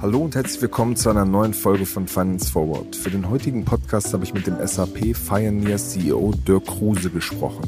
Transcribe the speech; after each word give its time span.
Hallo 0.00 0.22
und 0.24 0.34
herzlich 0.34 0.62
willkommen 0.62 0.96
zu 0.96 1.10
einer 1.10 1.26
neuen 1.26 1.52
Folge 1.52 1.84
von 1.84 2.08
Finance 2.08 2.50
Forward. 2.50 2.96
Für 2.96 3.10
den 3.10 3.28
heutigen 3.28 3.64
Podcast 3.66 4.14
habe 4.14 4.24
ich 4.24 4.32
mit 4.32 4.46
dem 4.46 4.56
SAP 4.66 5.14
Pioneer 5.28 5.76
CEO 5.76 6.32
Dirk 6.48 6.66
Kruse 6.66 7.10
gesprochen. 7.10 7.62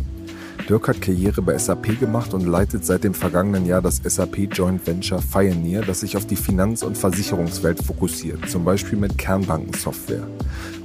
Dirk 0.68 0.88
hat 0.88 1.02
Karriere 1.02 1.42
bei 1.42 1.58
SAP 1.58 2.00
gemacht 2.00 2.32
und 2.32 2.46
leitet 2.46 2.86
seit 2.86 3.04
dem 3.04 3.12
vergangenen 3.12 3.66
Jahr 3.66 3.82
das 3.82 3.96
SAP 3.96 4.48
Joint 4.50 4.86
Venture 4.86 5.20
Pioneer, 5.30 5.82
das 5.82 6.00
sich 6.00 6.16
auf 6.16 6.26
die 6.26 6.36
Finanz- 6.36 6.82
und 6.82 6.96
Versicherungswelt 6.96 7.82
fokussiert, 7.82 8.48
zum 8.48 8.64
Beispiel 8.64 8.98
mit 8.98 9.18
Kernbankensoftware. 9.18 10.26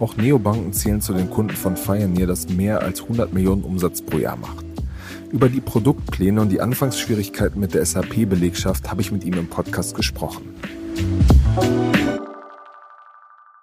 Auch 0.02 0.18
Neobanken 0.18 0.74
zählen 0.74 1.00
zu 1.00 1.14
den 1.14 1.30
Kunden 1.30 1.56
von 1.56 1.76
Pioneer, 1.76 2.28
das 2.28 2.50
mehr 2.50 2.82
als 2.82 3.02
100 3.04 3.34
Millionen 3.34 3.64
Umsatz 3.64 4.02
pro 4.02 4.18
Jahr 4.18 4.36
macht. 4.36 4.69
Über 5.32 5.48
die 5.48 5.62
Produktpläne 5.62 6.42
und 6.42 6.50
die 6.50 6.60
Anfangsschwierigkeiten 6.60 7.60
mit 7.60 7.76
der 7.76 7.86
SAP-Belegschaft 7.86 8.90
habe 8.90 9.02
ich 9.02 9.12
mit 9.12 9.24
ihm 9.24 9.36
im 9.36 9.48
Podcast 9.48 9.96
gesprochen. 9.96 10.56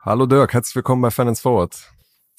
Hallo 0.02 0.26
Dirk, 0.26 0.54
herzlich 0.54 0.76
willkommen 0.76 1.02
bei 1.02 1.10
Finance 1.10 1.42
Forward. 1.42 1.92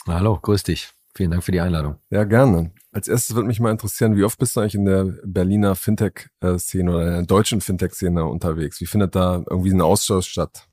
Hallo, 0.07 0.39
grüß 0.41 0.63
dich. 0.63 0.89
Vielen 1.13 1.31
Dank 1.31 1.43
für 1.43 1.51
die 1.51 1.59
Einladung. 1.59 1.97
Ja, 2.09 2.23
gerne. 2.23 2.71
Als 2.93 3.09
erstes 3.09 3.35
würde 3.35 3.47
mich 3.47 3.59
mal 3.59 3.71
interessieren, 3.71 4.15
wie 4.15 4.23
oft 4.23 4.39
bist 4.39 4.55
du 4.55 4.61
eigentlich 4.61 4.75
in 4.75 4.85
der 4.85 5.03
Berliner 5.25 5.75
Fintech-Szene 5.75 6.89
oder 6.89 7.07
in 7.07 7.13
der 7.13 7.23
deutschen 7.23 7.59
Fintech-Szene 7.59 8.23
unterwegs? 8.23 8.79
Wie 8.79 8.85
findet 8.85 9.13
da 9.13 9.43
irgendwie 9.49 9.71
ein 9.71 9.81
Austausch 9.81 10.27
statt? 10.27 10.66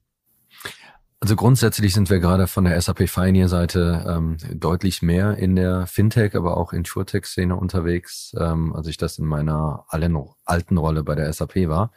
Also 1.24 1.36
grundsätzlich 1.36 1.94
sind 1.94 2.10
wir 2.10 2.18
gerade 2.18 2.46
von 2.46 2.64
der 2.64 2.78
SAP 2.78 3.06
Pioneer-Seite 3.06 4.04
ähm, 4.06 4.36
deutlich 4.52 5.00
mehr 5.00 5.38
in 5.38 5.56
der 5.56 5.86
Fintech, 5.86 6.36
aber 6.36 6.58
auch 6.58 6.74
in 6.74 6.84
SureTech-Szene 6.84 7.56
unterwegs, 7.56 8.36
ähm, 8.38 8.74
als 8.74 8.88
ich 8.88 8.98
das 8.98 9.16
in 9.16 9.24
meiner 9.24 9.86
alten 9.88 10.76
Rolle 10.76 11.02
bei 11.02 11.14
der 11.14 11.32
SAP 11.32 11.66
war. 11.66 11.92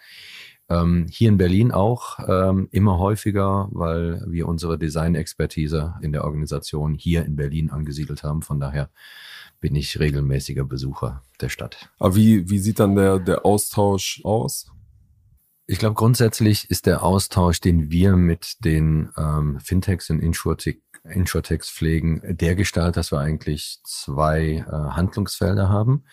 Ähm, 0.70 1.08
hier 1.10 1.28
in 1.28 1.36
Berlin 1.36 1.74
auch 1.74 2.20
ähm, 2.26 2.70
immer 2.72 3.00
häufiger, 3.00 3.68
weil 3.72 4.24
wir 4.30 4.48
unsere 4.48 4.80
Design-Expertise 4.80 5.96
in 6.02 6.14
der 6.14 6.24
Organisation 6.24 6.94
hier 6.94 7.26
in 7.26 7.36
Berlin 7.36 7.70
angesiedelt 7.70 8.24
haben. 8.24 8.42
Von 8.42 8.62
daher 8.62 8.90
bin 9.60 9.76
ich 9.76 10.00
regelmäßiger 10.00 10.64
Besucher 10.64 11.22
der 11.42 11.50
Stadt. 11.50 11.90
Aber 12.00 12.16
wie, 12.16 12.50
wie 12.50 12.60
sieht 12.60 12.80
dann 12.80 12.96
der, 12.96 13.20
der 13.20 13.46
Austausch 13.46 14.22
aus? 14.24 14.72
Ich 15.70 15.80
glaube, 15.80 15.96
grundsätzlich 15.96 16.70
ist 16.72 16.86
der 16.86 17.04
Austausch, 17.04 17.60
den 17.60 17.92
wir 17.92 18.16
mit 18.16 18.64
den 18.64 19.10
ähm, 19.18 19.60
Fintechs 19.60 20.10
und 20.10 20.20
Insurtech 20.20 20.80
Insurtechs 21.04 21.70
pflegen, 21.70 22.22
der 22.26 22.56
Gestalt, 22.56 22.98
dass 22.98 23.12
wir 23.12 23.20
eigentlich 23.20 23.80
zwei 23.84 24.66
äh, 24.68 24.72
Handlungsfelder 24.72 25.70
haben. 25.70 26.04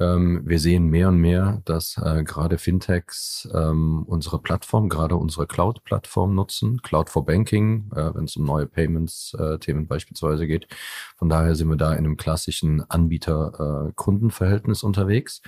Ähm, 0.00 0.42
wir 0.44 0.60
sehen 0.60 0.86
mehr 0.86 1.08
und 1.08 1.18
mehr, 1.18 1.60
dass 1.64 1.98
äh, 1.98 2.22
gerade 2.22 2.58
Fintechs 2.58 3.48
ähm, 3.52 4.04
unsere 4.06 4.38
Plattform, 4.38 4.88
gerade 4.88 5.16
unsere 5.16 5.48
Cloud-Plattform 5.48 6.36
nutzen, 6.36 6.80
Cloud 6.82 7.10
for 7.10 7.26
Banking, 7.26 7.90
äh, 7.96 8.14
wenn 8.14 8.24
es 8.24 8.36
um 8.36 8.44
neue 8.44 8.66
Payments-Themen 8.66 9.82
äh, 9.82 9.86
beispielsweise 9.86 10.46
geht. 10.46 10.68
Von 11.16 11.28
daher 11.28 11.56
sind 11.56 11.68
wir 11.68 11.76
da 11.76 11.92
in 11.92 11.98
einem 11.98 12.16
klassischen 12.16 12.88
Anbieter-Kundenverhältnis 12.88 14.84
unterwegs. 14.84 15.42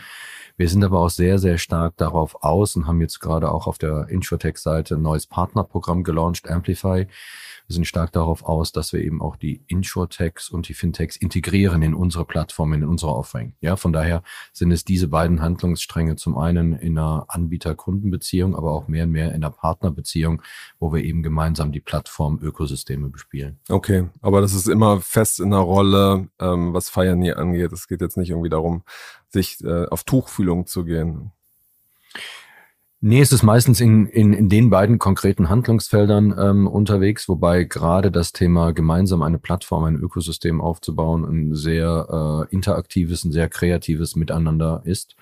Wir 0.57 0.69
sind 0.69 0.83
aber 0.83 0.99
auch 0.99 1.11
sehr, 1.11 1.39
sehr 1.39 1.59
stark 1.59 1.97
darauf 1.97 2.43
aus 2.43 2.75
und 2.75 2.89
haben 2.89 3.01
jetzt 3.01 3.21
gerade 3.21 3.53
auch 3.53 3.69
auf 3.69 3.79
der 3.79 4.09
Insurtech-Seite 4.09 4.97
ein 4.97 5.03
neues 5.03 5.29
Partnerprogramm 5.29 6.03
gelauncht, 6.03 6.51
Amplify 6.51 7.07
wir 7.71 7.75
sind 7.75 7.87
stark 7.87 8.11
darauf 8.11 8.43
aus, 8.43 8.73
dass 8.73 8.93
wir 8.93 9.01
eben 9.01 9.23
auch 9.23 9.37
die 9.37 9.63
Insurtechs 9.69 10.51
und 10.51 10.67
die 10.67 10.75
Fintechs 10.75 11.15
integrieren 11.15 11.83
in 11.83 11.95
unsere 11.95 12.25
Plattform, 12.25 12.73
in 12.73 12.83
unsere 12.83 13.15
Offering. 13.15 13.55
Ja, 13.61 13.77
von 13.77 13.93
daher 13.93 14.25
sind 14.53 14.73
es 14.73 14.85
diese 14.85 15.07
beiden 15.07 15.41
Handlungsstränge 15.41 16.17
zum 16.17 16.37
einen 16.37 16.73
in 16.73 16.99
einer 16.99 17.27
Anbieter-Kundenbeziehung, 17.29 18.57
aber 18.57 18.73
auch 18.73 18.89
mehr 18.89 19.05
und 19.05 19.13
mehr 19.13 19.29
in 19.29 19.35
einer 19.35 19.53
Partnerbeziehung, 19.53 20.43
wo 20.81 20.93
wir 20.93 21.05
eben 21.05 21.23
gemeinsam 21.23 21.71
die 21.71 21.79
Plattform-Ökosysteme 21.79 23.09
bespielen. 23.09 23.61
Okay, 23.69 24.09
aber 24.21 24.41
das 24.41 24.53
ist 24.53 24.67
immer 24.67 25.01
fest 25.01 25.39
in 25.39 25.51
der 25.51 25.61
Rolle, 25.61 26.29
ähm, 26.41 26.75
was 26.75 26.93
hier 26.93 27.39
angeht. 27.39 27.71
Es 27.71 27.87
geht 27.87 28.01
jetzt 28.01 28.17
nicht 28.17 28.31
irgendwie 28.31 28.51
darum, 28.51 28.83
sich 29.29 29.63
äh, 29.63 29.87
auf 29.87 30.03
Tuchfühlung 30.03 30.67
zu 30.67 30.85
gehen. 30.85 31.31
Nee, 33.03 33.23
es 33.23 33.33
ist 33.33 33.43
meistens 33.43 33.81
in, 33.81 34.05
in, 34.05 34.35
in 34.35 34.51
den 34.51 34.69
beiden 34.69 34.99
konkreten 34.99 35.49
Handlungsfeldern 35.49 36.35
ähm, 36.39 36.67
unterwegs, 36.67 37.31
wobei 37.31 37.65
gerade 37.65 38.11
das 38.11 38.33
Thema 38.33 38.75
gemeinsam 38.75 39.23
eine 39.23 39.39
Plattform, 39.39 39.85
ein 39.85 39.97
Ökosystem 39.97 40.61
aufzubauen, 40.61 41.25
ein 41.25 41.55
sehr 41.55 42.47
äh, 42.51 42.55
interaktives, 42.55 43.25
ein 43.25 43.33
sehr 43.33 43.49
kreatives 43.49 44.17
Miteinander 44.17 44.83
ist. 44.85 45.17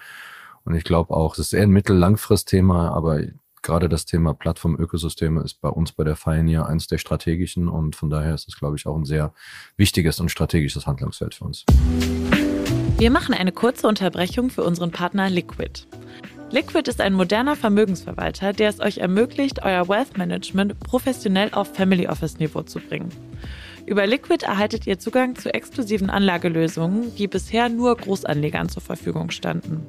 Und 0.65 0.75
ich 0.75 0.83
glaube 0.83 1.15
auch, 1.15 1.35
es 1.35 1.39
ist 1.39 1.53
eher 1.53 1.63
ein 1.63 1.71
mittel-langfrist-Thema, 1.71 2.91
aber 2.91 3.21
gerade 3.63 3.89
das 3.89 4.07
Thema 4.07 4.35
Plattform-Ökosysteme 4.35 5.41
ist 5.43 5.61
bei 5.61 5.69
uns 5.69 5.93
bei 5.93 6.03
der 6.03 6.15
Pioneer 6.15 6.67
eins 6.67 6.89
der 6.89 6.99
strategischen 6.99 7.69
und 7.69 7.95
von 7.95 8.11
daher 8.11 8.35
ist 8.35 8.49
es, 8.49 8.59
glaube 8.59 8.75
ich, 8.75 8.89
auch 8.89 8.97
ein 8.97 9.05
sehr 9.05 9.33
wichtiges 9.77 10.19
und 10.19 10.33
strategisches 10.33 10.89
Handlungsfeld 10.89 11.37
für 11.37 11.45
uns. 11.45 11.65
Wir 12.99 13.13
machen 13.13 13.37
eine 13.37 13.53
kurze 13.53 13.87
Unterbrechung 13.87 14.51
für 14.51 14.65
unseren 14.65 14.91
Partner 14.91 15.31
Liquid. 15.31 15.87
Liquid 16.51 16.89
ist 16.89 17.03
ein 17.03 17.13
moderner 17.13 17.57
Vermögensverwalter, 17.57 18.55
der 18.55 18.71
es 18.71 18.81
euch 18.81 18.99
ermöglicht, 18.99 19.63
euer 19.65 19.87
Wealth 19.87 20.17
Management 20.17 20.81
professionell 20.81 21.51
auf 21.53 21.75
Family 21.75 22.09
Office 22.09 22.39
Niveau 22.39 22.63
zu 22.63 22.81
bringen. 22.81 23.11
Über 23.85 24.07
Liquid 24.07 24.47
erhaltet 24.47 24.87
ihr 24.87 24.99
Zugang 24.99 25.37
zu 25.37 25.53
exklusiven 25.53 26.09
Anlagelösungen, 26.09 27.15
die 27.17 27.27
bisher 27.27 27.69
nur 27.69 27.95
Großanlegern 27.97 28.71
zur 28.71 28.81
Verfügung 28.81 29.31
standen. 29.31 29.87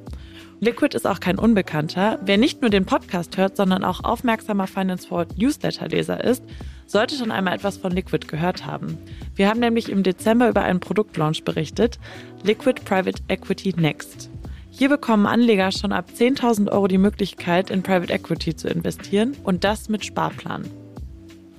Liquid 0.60 0.94
ist 0.98 1.08
auch 1.08 1.22
kein 1.22 1.40
Unbekannter. 1.40 2.20
Wer 2.26 2.38
nicht 2.38 2.60
nur 2.60 2.70
den 2.70 2.86
Podcast 2.86 3.38
hört, 3.38 3.56
sondern 3.56 3.86
auch 3.86 4.04
aufmerksamer 4.04 4.68
Finance 4.68 5.08
Forward 5.08 5.38
Newsletter-Leser 5.38 6.22
ist, 6.22 6.44
sollte 6.86 7.16
schon 7.16 7.32
einmal 7.32 7.56
etwas 7.56 7.78
von 7.78 7.94
Liquid 7.94 8.28
gehört 8.28 8.66
haben. 8.66 8.98
Wir 9.34 9.48
haben 9.48 9.62
nämlich 9.62 9.88
im 9.88 10.04
Dezember 10.04 10.50
über 10.50 10.64
einen 10.64 10.82
Produktlaunch 10.82 11.46
berichtet, 11.46 12.00
Liquid 12.44 12.82
Private 12.84 13.22
Equity 13.30 13.74
Next. 13.78 14.30
Hier 14.80 14.88
bekommen 14.88 15.26
Anleger 15.26 15.74
schon 15.74 15.92
ab 15.92 16.06
10.000 16.18 16.72
Euro 16.72 16.88
die 16.88 16.98
Möglichkeit, 16.98 17.70
in 17.70 17.84
Private 17.84 18.14
Equity 18.14 18.56
zu 18.56 18.70
investieren 18.70 19.36
und 19.44 19.66
das 19.66 19.90
mit 19.90 20.06
Sparplan. 20.06 20.64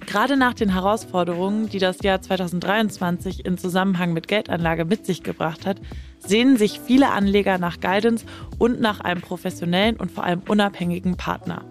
Gerade 0.07 0.39
nach 0.39 0.55
den 0.55 0.73
Herausforderungen, 0.73 1.69
die 1.69 1.81
das 1.81 2.03
Jahr 2.03 2.23
2023 2.23 3.45
in 3.45 3.59
Zusammenhang 3.59 4.15
mit 4.15 4.27
Geldanlage 4.27 4.87
mit 4.87 5.05
sich 5.05 5.23
gebracht 5.23 5.67
hat, 5.67 5.83
sehnen 6.19 6.57
sich 6.57 6.81
viele 6.81 7.11
Anleger 7.11 7.59
nach 7.59 7.81
Guidance 7.81 8.25
und 8.59 8.81
nach 8.81 9.01
einem 9.01 9.21
professionellen 9.21 9.97
und 9.97 10.11
vor 10.11 10.25
allem 10.25 10.41
unabhängigen 10.49 11.19
Partner. 11.19 11.63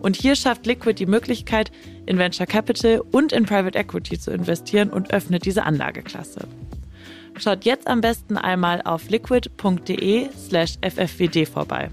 Und 0.00 0.16
hier 0.16 0.34
schafft 0.34 0.64
Liquid 0.64 0.98
die 0.98 1.04
Möglichkeit, 1.04 1.72
in 2.06 2.16
Venture 2.16 2.46
Capital 2.46 3.02
und 3.12 3.34
in 3.34 3.44
Private 3.44 3.78
Equity 3.78 4.18
zu 4.18 4.30
investieren 4.30 4.88
und 4.88 5.12
öffnet 5.12 5.44
diese 5.44 5.64
Anlageklasse. 5.64 6.48
Schaut 7.38 7.64
jetzt 7.64 7.86
am 7.86 8.00
besten 8.00 8.36
einmal 8.36 8.82
auf 8.82 9.08
liquid.de 9.08 10.28
slash 10.36 10.74
ffwd 10.80 11.46
vorbei. 11.46 11.90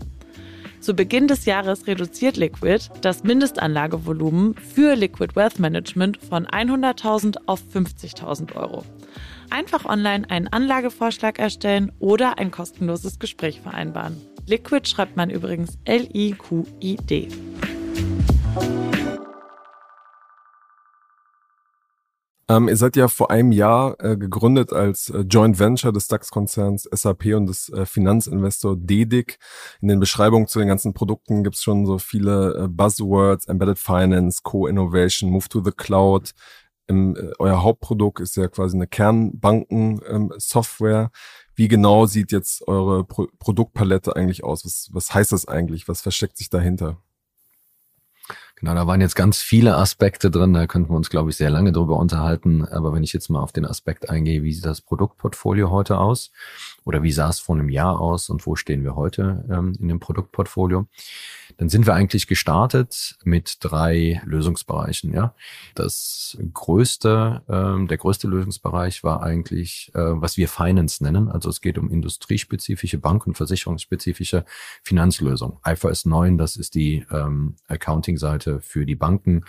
Zu 0.79 0.93
Beginn 0.95 1.29
des 1.29 1.45
Jahres 1.45 1.87
reduziert 1.87 2.35
Liquid 2.35 2.89
das 3.01 3.23
Mindestanlagevolumen 3.23 4.55
für 4.55 4.95
Liquid 4.95 5.33
Wealth 5.33 5.57
Management 5.57 6.17
von 6.17 6.45
100.000 6.45 7.37
auf 7.45 7.61
50.000 7.73 8.55
Euro. 8.55 8.83
Einfach 9.49 9.85
online 9.85 10.29
einen 10.29 10.49
Anlagevorschlag 10.49 11.39
erstellen 11.39 11.91
oder 11.99 12.37
ein 12.37 12.51
kostenloses 12.51 13.17
Gespräch 13.19 13.61
vereinbaren. 13.61 14.19
Liquid 14.45 14.89
schreibt 14.89 15.15
man 15.15 15.29
übrigens 15.29 15.77
L-I-Q-I-D. 15.85 17.29
Ähm, 22.49 22.67
ihr 22.67 22.75
seid 22.75 22.97
ja 22.97 23.07
vor 23.07 23.31
einem 23.31 23.53
Jahr 23.53 23.95
äh, 24.03 24.17
gegründet 24.17 24.73
als 24.73 25.09
äh, 25.09 25.19
Joint 25.19 25.59
Venture 25.59 25.93
des 25.93 26.07
DAX-Konzerns 26.07 26.89
SAP 26.91 27.27
und 27.35 27.45
des 27.47 27.69
äh, 27.69 27.85
Finanzinvestor 27.85 28.75
DEDIC. 28.75 29.37
In 29.81 29.87
den 29.87 30.01
Beschreibungen 30.01 30.47
zu 30.47 30.59
den 30.59 30.67
ganzen 30.67 30.93
Produkten 30.93 31.43
gibt 31.43 31.55
es 31.55 31.63
schon 31.63 31.85
so 31.85 31.99
viele 31.99 32.65
äh, 32.65 32.67
Buzzwords, 32.67 33.47
Embedded 33.47 33.79
Finance, 33.79 34.41
Co-Innovation, 34.43 35.31
Move 35.31 35.47
to 35.47 35.63
the 35.63 35.71
Cloud. 35.71 36.33
Im, 36.87 37.15
äh, 37.15 37.31
euer 37.39 37.63
Hauptprodukt 37.63 38.19
ist 38.19 38.35
ja 38.35 38.49
quasi 38.49 38.75
eine 38.75 38.87
Kernbanken-Software. 38.87 41.03
Ähm, 41.03 41.09
Wie 41.55 41.69
genau 41.69 42.07
sieht 42.07 42.33
jetzt 42.33 42.67
eure 42.67 43.05
Pro 43.05 43.27
Produktpalette 43.39 44.17
eigentlich 44.17 44.43
aus? 44.43 44.65
Was, 44.65 44.89
was 44.91 45.13
heißt 45.13 45.31
das 45.31 45.47
eigentlich? 45.47 45.87
Was 45.87 46.01
versteckt 46.01 46.35
sich 46.37 46.49
dahinter? 46.49 46.97
Genau, 48.63 48.75
da 48.75 48.87
waren 48.87 49.01
jetzt 49.01 49.17
ganz 49.17 49.41
viele 49.41 49.75
Aspekte 49.75 50.31
drin, 50.31 50.53
da 50.53 50.67
könnten 50.67 50.89
wir 50.89 50.95
uns, 50.95 51.09
glaube 51.09 51.29
ich, 51.29 51.35
sehr 51.35 51.49
lange 51.49 51.73
drüber 51.73 51.97
unterhalten. 51.97 52.65
Aber 52.65 52.93
wenn 52.93 53.03
ich 53.03 53.11
jetzt 53.11 53.29
mal 53.29 53.41
auf 53.41 53.51
den 53.51 53.65
Aspekt 53.65 54.09
eingehe, 54.09 54.41
wie 54.41 54.53
sieht 54.53 54.63
das 54.63 54.79
Produktportfolio 54.79 55.69
heute 55.69 55.97
aus? 55.97 56.31
Oder 56.85 57.03
wie 57.03 57.11
sah 57.11 57.29
es 57.29 57.39
vor 57.39 57.55
einem 57.55 57.69
Jahr 57.69 57.99
aus 57.99 58.29
und 58.29 58.45
wo 58.45 58.55
stehen 58.55 58.83
wir 58.83 58.95
heute 58.95 59.45
ähm, 59.49 59.73
in 59.79 59.87
dem 59.87 59.99
Produktportfolio. 59.99 60.87
Dann 61.57 61.69
sind 61.69 61.85
wir 61.85 61.93
eigentlich 61.93 62.27
gestartet 62.27 63.15
mit 63.23 63.57
drei 63.59 64.21
Lösungsbereichen. 64.25 65.13
Ja, 65.13 65.35
das 65.75 66.37
größte, 66.53 67.43
ähm, 67.47 67.87
der 67.87 67.97
größte 67.97 68.27
Lösungsbereich 68.27 69.03
war 69.03 69.21
eigentlich, 69.21 69.91
äh, 69.93 69.99
was 69.99 70.37
wir 70.37 70.47
Finance 70.47 71.03
nennen. 71.03 71.29
Also 71.29 71.49
es 71.49 71.61
geht 71.61 71.77
um 71.77 71.89
industriespezifische, 71.89 72.97
bank- 72.97 73.27
und 73.27 73.35
versicherungsspezifische 73.35 74.45
Finanzlösungen. 74.81 75.57
IFRS 75.65 76.05
9, 76.05 76.37
das 76.37 76.55
ist 76.55 76.75
die 76.75 77.05
ähm, 77.11 77.55
Accounting-Seite 77.67 78.61
für 78.61 78.85
die 78.85 78.95
Banken. 78.95 79.45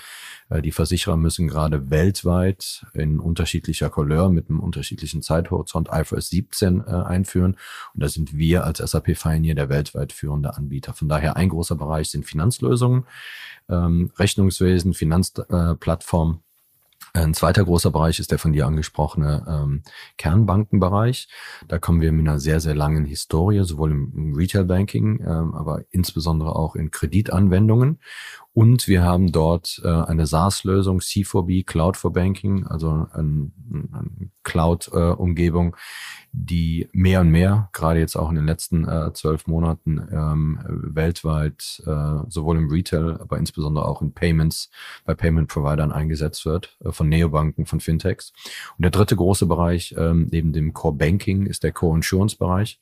Äh, 0.51 0.63
die 0.63 0.73
Versicherer 0.73 1.17
müssen 1.17 1.49
gerade 1.49 1.91
weltweit 1.91 2.87
in 2.93 3.19
unterschiedlicher 3.19 3.91
Couleur 3.91 4.29
mit 4.29 4.51
einem 4.51 4.61
unterschiedlichen 4.61 5.23
Zeithorizont 5.23 5.89
IFRS 5.91 6.29
17 6.29 6.81
äh, 6.81 6.91
einführen. 7.25 7.57
Und 7.95 8.03
da 8.03 8.09
sind 8.09 8.37
wir 8.37 8.65
als 8.65 8.79
SAP 8.79 9.15
Pioneer 9.15 9.55
der 9.55 9.69
weltweit 9.69 10.13
führende 10.13 10.57
Anbieter. 10.57 10.93
Von 10.93 11.09
daher 11.09 11.37
ein 11.37 11.49
großer 11.49 11.77
Bereich 11.77 12.11
sind 12.11 12.27
Finanzlösungen, 12.27 13.07
ähm, 13.69 14.11
Rechnungswesen, 14.19 14.95
Finanzplattform. 14.95 16.41
Ein 17.17 17.33
zweiter 17.33 17.65
großer 17.65 17.93
Bereich 17.93 18.19
ist 18.19 18.33
der 18.33 18.41
von 18.41 18.53
dir 18.53 18.67
angesprochene 18.67 19.45
ähm, 19.49 19.83
Kernbankenbereich. 20.19 21.29
Da 21.69 21.79
kommen 21.79 22.01
wir 22.01 22.11
mit 22.11 22.27
einer 22.27 22.41
sehr, 22.41 22.59
sehr 22.59 22.75
langen 22.75 23.05
Historie, 23.05 23.63
sowohl 23.63 23.93
im 23.93 24.35
Retail 24.35 24.65
Banking, 24.65 25.21
ähm, 25.21 25.55
aber 25.55 25.83
insbesondere 25.91 26.57
auch 26.57 26.75
in 26.75 26.91
Kreditanwendungen. 26.91 28.01
Und 28.55 28.87
wir 28.87 29.03
haben 29.03 29.33
dort 29.33 29.83
äh, 29.85 29.89
eine 29.89 30.29
SaaS-Lösung, 30.29 31.01
C4B, 31.01 31.67
Cloud 31.67 31.97
for 31.97 32.13
Banking, 32.13 32.65
also 32.69 33.09
ein, 33.13 33.53
eine 33.93 34.31
Cloud-Umgebung, 34.45 35.77
die 36.31 36.89
mehr 36.93 37.23
und 37.23 37.31
mehr, 37.31 37.69
gerade 37.73 37.99
jetzt 37.99 38.15
auch 38.15 38.29
in 38.29 38.37
den 38.37 38.47
letzten 38.47 38.87
äh, 38.87 39.13
zwölf 39.13 39.49
Monaten, 39.49 40.07
ähm, 40.13 40.61
weltweit 40.69 41.83
äh, 41.85 42.19
sowohl 42.29 42.59
im 42.59 42.71
Retail, 42.71 43.19
aber 43.21 43.39
insbesondere 43.39 43.89
auch 43.89 44.03
in 44.03 44.13
Payments, 44.13 44.71
bei 45.05 45.15
Payment-Providern 45.15 45.91
eingesetzt 45.91 46.47
wird, 46.47 46.77
äh, 46.85 46.93
von 46.93 47.09
Neobanken, 47.09 47.67
von 47.67 47.81
Fintechs. 47.81 48.33
Und 48.79 48.83
der 48.83 48.93
dritte 48.93 49.17
große 49.17 49.47
Bereich 49.47 49.97
ähm, 49.99 50.29
neben 50.31 50.53
dem 50.53 50.73
Core 50.73 50.95
Banking 50.95 51.47
ist 51.47 51.65
der 51.65 51.73
Core 51.73 51.97
Insurance-Bereich. 51.97 52.79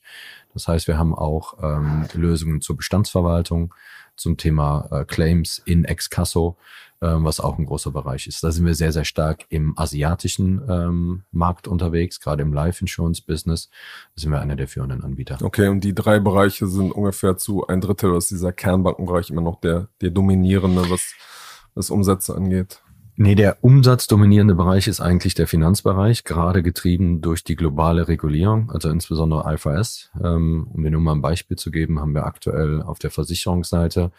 Das 0.53 0.67
heißt, 0.67 0.87
wir 0.87 0.99
haben 0.99 1.15
auch 1.15 1.55
ähm, 1.63 2.05
Lösungen 2.13 2.61
zur 2.61 2.77
Bestandsverwaltung, 2.77 3.73
zum 4.15 4.37
Thema 4.37 4.87
äh, 4.91 5.05
Claims 5.05 5.61
in 5.65 5.85
Excasso, 5.85 6.57
äh, 7.01 7.07
was 7.07 7.39
auch 7.39 7.57
ein 7.57 7.65
großer 7.65 7.91
Bereich 7.91 8.27
ist. 8.27 8.43
Da 8.43 8.51
sind 8.51 8.65
wir 8.65 8.75
sehr, 8.75 8.91
sehr 8.91 9.05
stark 9.05 9.45
im 9.49 9.77
asiatischen 9.77 10.61
ähm, 10.69 11.23
Markt 11.31 11.67
unterwegs, 11.67 12.19
gerade 12.19 12.43
im 12.43 12.53
Life 12.53 12.81
Insurance 12.81 13.21
Business 13.25 13.69
da 14.15 14.21
sind 14.21 14.31
wir 14.31 14.41
einer 14.41 14.55
der 14.55 14.67
führenden 14.67 15.03
Anbieter. 15.03 15.37
Okay, 15.41 15.67
und 15.67 15.83
die 15.83 15.95
drei 15.95 16.19
Bereiche 16.19 16.67
sind 16.67 16.91
ungefähr 16.91 17.37
zu 17.37 17.65
ein 17.67 17.81
Drittel 17.81 18.13
aus 18.13 18.27
dieser 18.27 18.53
Kernbankenbereich 18.53 19.29
immer 19.29 19.41
noch 19.41 19.59
der, 19.59 19.89
der 20.01 20.11
dominierende, 20.11 20.89
was, 20.89 21.13
was 21.73 21.89
Umsätze 21.89 22.35
angeht. 22.35 22.82
Nee, 23.15 23.35
der 23.35 23.57
umsatzdominierende 23.61 24.55
Bereich 24.55 24.87
ist 24.87 24.99
eigentlich 24.99 25.35
der 25.35 25.47
Finanzbereich, 25.47 26.23
gerade 26.23 26.63
getrieben 26.63 27.21
durch 27.21 27.43
die 27.43 27.55
globale 27.55 28.07
Regulierung, 28.07 28.71
also 28.71 28.89
insbesondere 28.89 29.53
IFRS. 29.53 30.09
Ähm, 30.23 30.67
um 30.73 30.83
dir 30.83 30.89
nur 30.89 31.01
mal 31.01 31.11
ein 31.11 31.21
Beispiel 31.21 31.55
zu 31.55 31.69
geben, 31.69 31.99
haben 31.99 32.15
wir 32.15 32.25
aktuell 32.25 32.81
auf 32.81 32.97
der 32.97 33.11
Versicherungsseite 33.11 34.11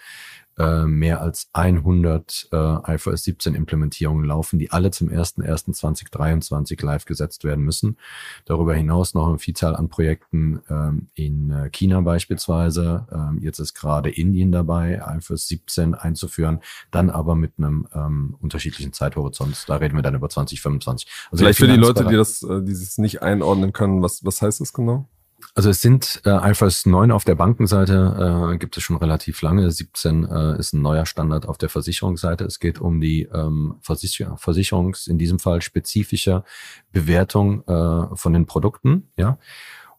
äh, 0.58 0.84
mehr 0.84 1.20
als 1.20 1.48
100 1.52 2.48
äh, 2.52 2.94
IFRS 2.94 3.24
17 3.24 3.54
Implementierungen 3.54 4.24
laufen, 4.24 4.58
die 4.58 4.70
alle 4.70 4.90
zum 4.90 5.08
01.01.2023 5.08 6.84
live 6.84 7.04
gesetzt 7.04 7.44
werden 7.44 7.64
müssen. 7.64 7.96
Darüber 8.44 8.74
hinaus 8.74 9.14
noch 9.14 9.28
eine 9.28 9.38
Vielzahl 9.38 9.74
an 9.76 9.88
Projekten 9.88 10.60
ähm, 10.68 11.08
in 11.14 11.50
äh, 11.50 11.70
China 11.70 12.00
beispielsweise. 12.00 13.06
Ähm, 13.12 13.38
jetzt 13.40 13.58
ist 13.58 13.74
gerade 13.74 14.10
Indien 14.10 14.52
dabei, 14.52 15.02
IFRS 15.16 15.48
17 15.48 15.94
einzuführen, 15.94 16.60
dann 16.90 17.10
aber 17.10 17.34
mit 17.34 17.52
einem 17.58 17.86
ähm, 17.94 18.36
unterschiedlichen 18.40 18.92
Zeithorizont. 18.92 19.64
Da 19.68 19.76
reden 19.76 19.96
wir 19.96 20.02
dann 20.02 20.14
über 20.14 20.28
2025. 20.28 21.08
Also 21.30 21.42
Vielleicht 21.42 21.58
für 21.58 21.68
die 21.68 21.76
Leute, 21.76 22.04
die 22.04 22.16
das, 22.16 22.42
äh, 22.42 22.62
die 22.62 22.72
es 22.72 22.98
nicht 22.98 23.22
einordnen 23.22 23.72
können, 23.72 24.02
was, 24.02 24.24
was 24.24 24.40
heißt 24.42 24.60
das 24.60 24.72
genau? 24.72 25.08
Also 25.54 25.70
es 25.70 25.80
sind 25.80 26.22
äh, 26.24 26.50
IFRS 26.50 26.86
9 26.86 27.10
auf 27.10 27.24
der 27.24 27.34
Bankenseite, 27.34 28.52
äh, 28.52 28.58
gibt 28.58 28.76
es 28.76 28.82
schon 28.82 28.96
relativ 28.96 29.40
lange. 29.42 29.70
17 29.70 30.24
äh, 30.24 30.58
ist 30.58 30.72
ein 30.72 30.82
neuer 30.82 31.06
Standard 31.06 31.46
auf 31.46 31.58
der 31.58 31.68
Versicherungsseite. 31.68 32.44
Es 32.44 32.58
geht 32.58 32.80
um 32.80 33.00
die 33.00 33.22
ähm, 33.32 33.76
Versicher 33.80 34.36
Versicherungs, 34.36 35.06
in 35.06 35.18
diesem 35.18 35.38
Fall 35.38 35.62
spezifische 35.62 36.44
Bewertung 36.92 37.62
äh, 37.66 38.16
von 38.16 38.32
den 38.32 38.46
Produkten, 38.46 39.10
ja. 39.16 39.38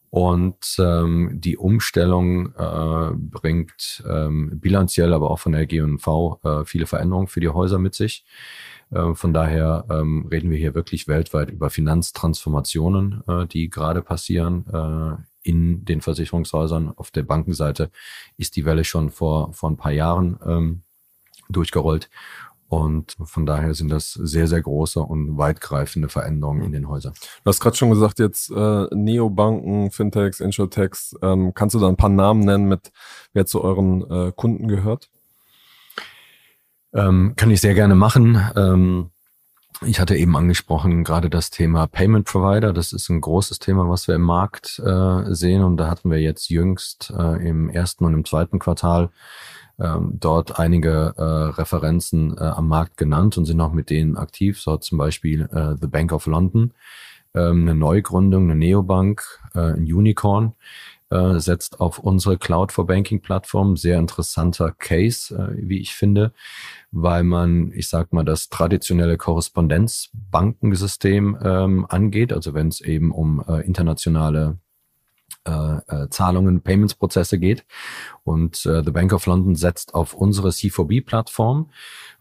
Und 0.09 0.77
ähm, 0.79 1.41
die 1.41 1.57
Umstellung 1.57 2.53
äh, 2.55 3.11
bringt 3.13 4.01
ähm, 4.09 4.61
bilanziell, 4.61 5.13
aber 5.13 5.29
auch 5.29 5.39
von 5.39 5.51
der 5.51 5.65
GNV 5.65 6.39
äh, 6.41 6.63
viele 6.63 6.85
Veränderungen 6.85 7.27
für 7.27 7.41
die 7.41 7.49
Häuser 7.49 7.79
mit 7.79 7.95
sich. 7.95 8.23
Äh, 8.91 9.13
von 9.13 9.33
daher 9.33 9.85
ähm, 9.89 10.27
reden 10.31 10.51
wir 10.51 10.57
hier 10.57 10.75
wirklich 10.75 11.07
weltweit 11.07 11.49
über 11.49 11.69
Finanztransformationen, 11.69 13.23
äh, 13.27 13.45
die 13.47 13.69
gerade 13.69 14.01
passieren 14.01 14.65
äh, 14.71 15.21
in 15.45 15.85
den 15.85 16.01
Versicherungshäusern. 16.01 16.91
Auf 16.95 17.11
der 17.11 17.23
Bankenseite 17.23 17.91
ist 18.35 18.55
die 18.55 18.65
Welle 18.65 18.83
schon 18.83 19.11
vor, 19.11 19.53
vor 19.53 19.69
ein 19.69 19.77
paar 19.77 19.91
Jahren 19.91 20.39
ähm, 20.45 20.81
durchgerollt. 21.49 22.09
Und 22.67 23.15
von 23.23 23.45
daher 23.45 23.75
sind 23.75 23.89
das 23.89 24.13
sehr, 24.13 24.47
sehr 24.47 24.61
große 24.61 24.99
und 24.99 25.37
weitgreifende 25.37 26.09
Veränderungen 26.09 26.63
in 26.63 26.71
den 26.71 26.89
Häusern. 26.89 27.13
Du 27.43 27.49
hast 27.49 27.59
gerade 27.59 27.75
schon 27.75 27.91
gesagt, 27.91 28.17
jetzt 28.17 28.49
äh, 28.49 28.87
Neobanken, 28.91 29.91
Fintechs, 29.91 30.39
Insurtechs. 30.39 31.15
Ähm, 31.21 31.53
kannst 31.53 31.75
du 31.75 31.79
da 31.79 31.87
ein 31.87 31.95
paar 31.95 32.09
Namen 32.09 32.41
nennen, 32.41 32.67
mit 32.67 32.91
wer 33.33 33.45
zu 33.45 33.63
euren 33.63 34.01
äh, 34.09 34.31
Kunden 34.35 34.67
gehört? 34.67 35.09
Ähm, 36.91 37.33
kann 37.35 37.51
ich 37.51 37.61
sehr 37.61 37.75
gerne 37.75 37.93
machen. 37.93 38.41
Ähm, 38.55 39.11
ich 39.81 39.99
hatte 39.99 40.15
eben 40.15 40.35
angesprochen, 40.37 41.03
gerade 41.03 41.29
das 41.29 41.49
Thema 41.49 41.87
Payment 41.87 42.25
Provider. 42.25 42.73
Das 42.73 42.93
ist 42.93 43.09
ein 43.09 43.21
großes 43.21 43.59
Thema, 43.59 43.89
was 43.89 44.07
wir 44.07 44.15
im 44.15 44.21
Markt 44.21 44.79
äh, 44.79 45.33
sehen. 45.33 45.63
Und 45.63 45.77
da 45.77 45.89
hatten 45.89 46.09
wir 46.09 46.19
jetzt 46.19 46.49
jüngst 46.49 47.13
äh, 47.17 47.47
im 47.47 47.69
ersten 47.69 48.05
und 48.05 48.13
im 48.13 48.25
zweiten 48.25 48.59
Quartal 48.59 49.09
ähm, 49.79 50.17
dort 50.19 50.59
einige 50.59 51.13
äh, 51.17 51.21
Referenzen 51.21 52.37
äh, 52.37 52.43
am 52.43 52.67
Markt 52.67 52.97
genannt 52.97 53.37
und 53.37 53.45
sind 53.45 53.59
auch 53.59 53.73
mit 53.73 53.89
denen 53.89 54.17
aktiv. 54.17 54.59
So 54.61 54.77
zum 54.77 54.97
Beispiel 54.97 55.49
äh, 55.51 55.75
The 55.79 55.87
Bank 55.87 56.13
of 56.13 56.27
London, 56.27 56.71
ähm, 57.33 57.63
eine 57.63 57.75
Neugründung, 57.75 58.45
eine 58.45 58.55
Neobank, 58.55 59.23
äh, 59.53 59.73
ein 59.73 59.83
Unicorn 59.83 60.53
äh, 61.09 61.39
setzt 61.39 61.79
auf 61.79 61.99
unsere 61.99 62.37
Cloud 62.37 62.71
for 62.71 62.87
Banking 62.87 63.21
Plattform. 63.21 63.77
Sehr 63.77 63.97
interessanter 63.97 64.71
Case, 64.71 65.35
äh, 65.35 65.49
wie 65.57 65.79
ich 65.79 65.93
finde, 65.93 66.33
weil 66.91 67.23
man, 67.23 67.71
ich 67.73 67.89
sag 67.89 68.13
mal, 68.13 68.25
das 68.25 68.49
traditionelle 68.49 69.17
Korrespondenzbankensystem 69.17 71.37
ähm, 71.43 71.85
angeht, 71.89 72.33
also 72.33 72.53
wenn 72.53 72.67
es 72.69 72.81
eben 72.81 73.11
um 73.11 73.43
äh, 73.47 73.61
internationale 73.65 74.59
äh, 75.47 75.77
äh, 75.87 76.09
Zahlungen, 76.09 76.61
Payments-Prozesse 76.61 77.37
geht. 77.37 77.65
Und 78.23 78.65
äh, 78.65 78.83
The 78.83 78.91
Bank 78.91 79.13
of 79.13 79.27
London 79.27 79.55
setzt 79.55 79.93
auf 79.93 80.15
unsere 80.15 80.49
C4B-Plattform. 80.49 81.69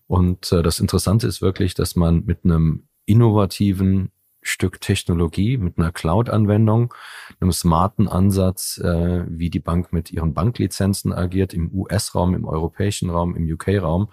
Und 0.06 0.52
äh, 0.52 0.62
das 0.62 0.78
Interessante 0.78 1.26
ist 1.26 1.40
wirklich, 1.40 1.72
dass 1.74 1.96
man 1.96 2.24
mit 2.26 2.44
einem 2.44 2.86
innovativen 3.06 4.10
Stück 4.46 4.80
Technologie 4.80 5.56
mit 5.56 5.78
einer 5.78 5.90
Cloud-Anwendung, 5.90 6.94
einem 7.40 7.50
smarten 7.50 8.06
Ansatz, 8.08 8.78
äh, 8.78 9.24
wie 9.26 9.48
die 9.48 9.58
Bank 9.58 9.92
mit 9.92 10.12
ihren 10.12 10.34
Banklizenzen 10.34 11.12
agiert, 11.12 11.54
im 11.54 11.72
US-Raum, 11.72 12.34
im 12.34 12.44
europäischen 12.44 13.08
Raum, 13.08 13.34
im 13.34 13.50
UK-Raum, 13.50 14.08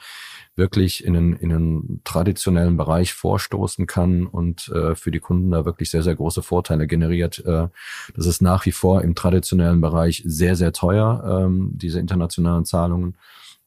wirklich 0.56 1.04
in 1.04 1.18
einen, 1.18 1.34
in 1.34 1.52
einen 1.52 2.02
traditionellen 2.06 2.78
Bereich 2.78 3.14
vorstoßen 3.14 3.88
kann 3.88 4.26
und 4.26 4.70
äh, 4.70 4.96
für 4.96 5.12
die 5.12 5.20
Kunden 5.20 5.52
da 5.52 5.66
wirklich 5.66 5.92
sehr, 5.92 6.02
sehr 6.02 6.16
große 6.16 6.42
Vorteile 6.42 6.88
generiert. 6.88 7.44
Äh, 7.46 7.68
das 8.16 8.26
ist 8.26 8.42
nach 8.42 8.66
wie 8.66 8.72
vor 8.72 9.02
im 9.02 9.16
traditionellen 9.16 9.82
Bereich 9.82 10.24
sehr, 10.26 10.56
sehr 10.56 10.72
teuer, 10.72 11.44
ähm, 11.46 11.72
diese 11.74 12.00
internationalen 12.00 12.64
Zahlungen. 12.64 13.18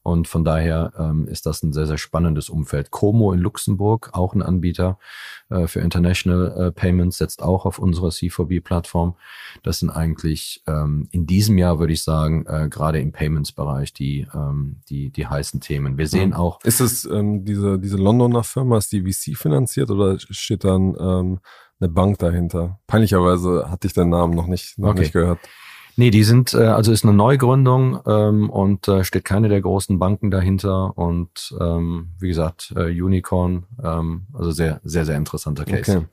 Und 0.05 0.27
von 0.27 0.45
daher 0.45 0.93
ähm, 0.99 1.27
ist 1.27 1.47
das 1.47 1.63
ein 1.63 1.73
sehr, 1.73 1.87
sehr 1.87 1.97
spannendes 1.97 2.47
Umfeld. 2.47 2.91
Como 2.91 3.33
in 3.33 3.39
Luxemburg, 3.39 4.11
auch 4.13 4.35
ein 4.35 4.43
Anbieter 4.43 4.99
äh, 5.49 5.65
für 5.65 5.79
International 5.79 6.67
äh, 6.67 6.71
Payments, 6.71 7.17
setzt 7.17 7.41
auch 7.41 7.65
auf 7.65 7.79
unsere 7.79 8.09
C4B-Plattform. 8.09 9.15
Das 9.63 9.79
sind 9.79 9.89
eigentlich 9.89 10.61
ähm, 10.67 11.07
in 11.09 11.25
diesem 11.25 11.57
Jahr, 11.57 11.79
würde 11.79 11.93
ich 11.93 12.03
sagen, 12.03 12.45
äh, 12.45 12.69
gerade 12.69 12.99
im 12.99 13.13
Payments-Bereich 13.13 13.93
die, 13.93 14.27
ähm, 14.31 14.81
die, 14.89 15.09
die 15.09 15.25
heißen 15.25 15.59
Themen. 15.59 15.97
Wir 15.97 16.07
sehen 16.07 16.33
auch. 16.33 16.63
Ist 16.63 16.81
es 16.81 17.05
ähm, 17.05 17.43
diese, 17.43 17.79
diese 17.79 17.97
Londoner 17.97 18.43
Firma, 18.43 18.77
ist 18.77 18.91
die 18.91 19.11
VC 19.11 19.35
finanziert 19.35 19.89
oder 19.89 20.19
steht 20.19 20.65
dann 20.65 20.95
ähm, 20.99 21.39
eine 21.79 21.89
Bank 21.89 22.19
dahinter? 22.19 22.79
Peinlicherweise 22.85 23.71
hatte 23.71 23.87
ich 23.87 23.93
den 23.93 24.09
Namen 24.09 24.35
noch 24.35 24.45
nicht, 24.45 24.77
noch 24.77 24.89
okay. 24.89 24.99
nicht 24.99 25.13
gehört. 25.13 25.39
Nee, 25.97 26.09
die 26.09 26.23
sind, 26.23 26.53
äh, 26.53 26.57
also 26.57 26.91
ist 26.91 27.03
eine 27.03 27.13
Neugründung 27.13 27.99
ähm, 28.05 28.49
und 28.49 28.87
äh, 28.87 29.03
steht 29.03 29.23
keine 29.23 29.47
der 29.47 29.61
großen 29.61 29.97
Banken 29.97 30.29
dahinter 30.29 30.97
und 30.97 31.55
ähm, 31.59 32.09
wie 32.19 32.27
gesagt, 32.27 32.73
äh, 32.75 32.89
Unicorn, 33.01 33.63
ähm, 33.81 34.27
also 34.33 34.51
sehr, 34.51 34.81
sehr, 34.83 35.05
sehr 35.05 35.15
interessanter 35.15 35.63
Case. 35.63 35.97
Okay. 35.97 36.07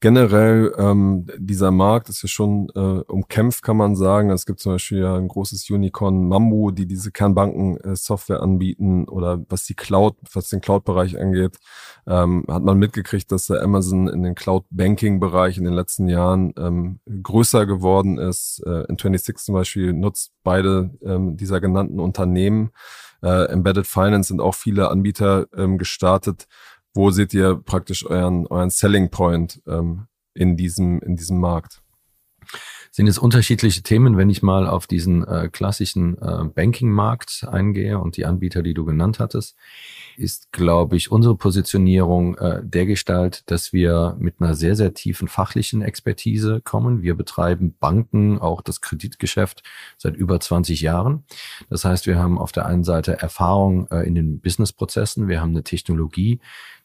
Generell 0.00 0.74
ähm, 0.78 1.26
dieser 1.38 1.70
Markt 1.70 2.08
ist 2.08 2.22
ja 2.22 2.28
schon 2.28 2.68
äh, 2.74 2.78
umkämpft, 2.78 3.62
kann 3.62 3.76
man 3.76 3.96
sagen. 3.96 4.30
Es 4.30 4.46
gibt 4.46 4.60
zum 4.60 4.72
Beispiel 4.72 4.98
ja 4.98 5.16
ein 5.16 5.28
großes 5.28 5.68
Unicorn 5.70 6.28
Mambo, 6.28 6.70
die 6.70 6.86
diese 6.86 7.10
Kernbanken-Software 7.10 8.38
äh, 8.38 8.42
anbieten 8.42 9.08
oder 9.08 9.44
was 9.48 9.64
die 9.64 9.74
Cloud, 9.74 10.16
was 10.32 10.48
den 10.48 10.60
Cloud-Bereich 10.60 11.20
angeht, 11.20 11.58
ähm, 12.06 12.44
hat 12.48 12.62
man 12.62 12.78
mitgekriegt, 12.78 13.32
dass 13.32 13.48
der 13.48 13.62
Amazon 13.62 14.08
in 14.08 14.22
den 14.22 14.34
Cloud-Banking-Bereich 14.34 15.58
in 15.58 15.64
den 15.64 15.74
letzten 15.74 16.08
Jahren 16.08 16.54
ähm, 16.56 17.00
größer 17.22 17.66
geworden 17.66 18.18
ist. 18.18 18.62
Äh, 18.64 18.84
in 18.88 18.98
26 18.98 19.36
zum 19.38 19.54
Beispiel 19.54 19.92
nutzt 19.92 20.32
beide 20.44 20.90
ähm, 21.02 21.36
dieser 21.36 21.60
genannten 21.60 21.98
Unternehmen. 21.98 22.70
Äh, 23.20 23.46
Embedded 23.46 23.86
Finance 23.86 24.28
sind 24.28 24.40
auch 24.40 24.54
viele 24.54 24.90
Anbieter 24.90 25.46
ähm, 25.56 25.76
gestartet 25.76 26.46
wo 26.94 27.10
seht 27.10 27.34
ihr 27.34 27.56
praktisch 27.56 28.06
euren, 28.06 28.46
euren 28.46 28.70
Selling 28.70 29.10
Point 29.10 29.62
ähm, 29.66 30.06
in, 30.34 30.56
diesem, 30.56 31.00
in 31.00 31.16
diesem 31.16 31.38
Markt? 31.38 31.82
Sind 32.90 33.06
es 33.06 33.18
unterschiedliche 33.18 33.82
Themen, 33.82 34.16
wenn 34.16 34.30
ich 34.30 34.42
mal 34.42 34.66
auf 34.66 34.86
diesen 34.86 35.26
äh, 35.26 35.48
klassischen 35.52 36.16
äh, 36.18 36.44
Banking-Markt 36.44 37.46
eingehe 37.50 37.98
und 37.98 38.16
die 38.16 38.24
Anbieter, 38.24 38.62
die 38.62 38.74
du 38.74 38.84
genannt 38.84 39.18
hattest, 39.18 39.56
ist, 40.16 40.50
glaube 40.52 40.96
ich, 40.96 41.12
unsere 41.12 41.36
Positionierung 41.36 42.36
äh, 42.38 42.60
der 42.64 42.86
Gestalt, 42.86 43.48
dass 43.50 43.72
wir 43.72 44.16
mit 44.18 44.40
einer 44.40 44.54
sehr, 44.54 44.74
sehr 44.74 44.94
tiefen 44.94 45.28
fachlichen 45.28 45.82
Expertise 45.82 46.60
kommen. 46.62 47.02
Wir 47.02 47.14
betreiben 47.14 47.76
Banken, 47.78 48.38
auch 48.38 48.62
das 48.62 48.80
Kreditgeschäft 48.80 49.62
seit 49.96 50.16
über 50.16 50.40
20 50.40 50.80
Jahren. 50.80 51.24
Das 51.70 51.84
heißt, 51.84 52.06
wir 52.06 52.18
haben 52.18 52.38
auf 52.38 52.52
der 52.52 52.66
einen 52.66 52.84
Seite 52.84 53.20
Erfahrung 53.20 53.86
äh, 53.90 54.00
in 54.06 54.14
den 54.14 54.40
Businessprozessen, 54.40 55.28
wir 55.28 55.40
haben 55.40 55.50
eine 55.50 55.62
Technologie, 55.62 56.40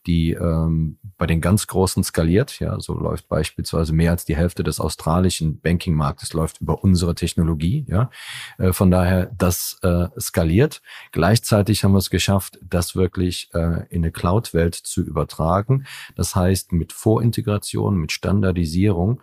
die 0.06 0.32
ähm, 0.32 0.98
bei 1.18 1.26
den 1.26 1.42
ganz 1.42 1.68
Großen 1.68 2.04
skaliert. 2.04 2.60
Ja, 2.60 2.80
so 2.80 2.94
läuft 2.94 3.30
beispielsweise 3.30 3.94
mehr 3.94 4.12
als 4.12 4.26
die 4.26 4.36
Hälfte 4.36 4.64
des 4.64 4.80
australischen 4.80 5.60
Banking-Marktes 5.62 6.34
läuft 6.34 6.62
über 6.62 6.84
unsere 6.84 7.16
Technologie. 7.16 7.86
Ja, 7.88 8.10
äh, 8.58 8.74
von 8.74 8.92
daher 8.92 9.32
das 9.38 9.80
äh, 9.84 10.08
skaliert. 10.20 10.82
Gleichzeitig 11.12 11.84
haben 11.84 11.94
wir 11.94 12.00
es 12.00 12.10
geschafft, 12.10 12.60
das 12.62 12.96
wirklich 12.96 13.50
äh, 13.54 13.86
in 13.90 14.04
eine 14.04 14.12
Cloud-Welt 14.12 14.76
zu 14.76 15.02
übertragen. 15.02 15.86
Das 16.16 16.36
heißt 16.36 16.74
mit 16.74 16.94
Vorintegration, 16.94 17.98
mit 17.98 18.12
Standardisierung 18.12 19.22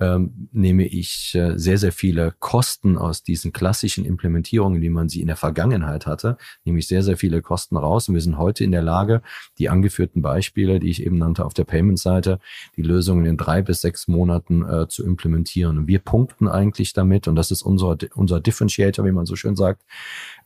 ähm, 0.00 0.48
nehme 0.52 0.86
ich 0.86 1.34
äh, 1.34 1.58
sehr, 1.58 1.78
sehr 1.78 1.92
viele 1.92 2.34
Kosten 2.38 2.96
aus 2.96 3.22
diesen 3.22 3.52
klassischen 3.52 4.04
Implementierungen, 4.04 4.80
wie 4.80 4.88
man 4.88 5.08
sie 5.08 5.20
in 5.20 5.26
der 5.26 5.36
Vergangenheit 5.36 6.06
hatte, 6.06 6.38
nehme 6.64 6.78
ich 6.78 6.88
sehr, 6.88 7.02
sehr 7.02 7.16
viele 7.16 7.42
Kosten 7.42 7.76
raus. 7.76 8.08
Und 8.08 8.14
wir 8.14 8.22
sind 8.22 8.38
heute 8.38 8.64
in 8.64 8.72
der 8.72 8.82
Lage, 8.82 9.22
die 9.58 9.68
angeführten 9.68 10.22
Beispiele, 10.22 10.80
die 10.80 10.88
ich 10.88 11.04
eben 11.04 11.18
nannte 11.18 11.44
auf 11.44 11.54
der 11.54 11.64
Payment-Seite, 11.64 12.40
die 12.76 12.82
Lösungen 12.82 13.26
in 13.26 13.36
drei 13.36 13.62
bis 13.62 13.82
sechs 13.82 14.08
Monaten 14.08 14.64
äh, 14.64 14.88
zu 14.88 15.04
implementieren. 15.04 15.78
Und 15.78 15.86
wir 15.86 15.98
punkten 15.98 16.48
eigentlich 16.48 16.92
damit, 16.92 17.28
und 17.28 17.36
das 17.36 17.50
ist 17.50 17.62
unser, 17.62 17.96
unser 18.14 18.40
Differentiator, 18.40 19.04
wie 19.04 19.12
man 19.12 19.26
so 19.26 19.36
schön 19.36 19.54
sagt, 19.54 19.82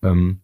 ähm, 0.02 0.40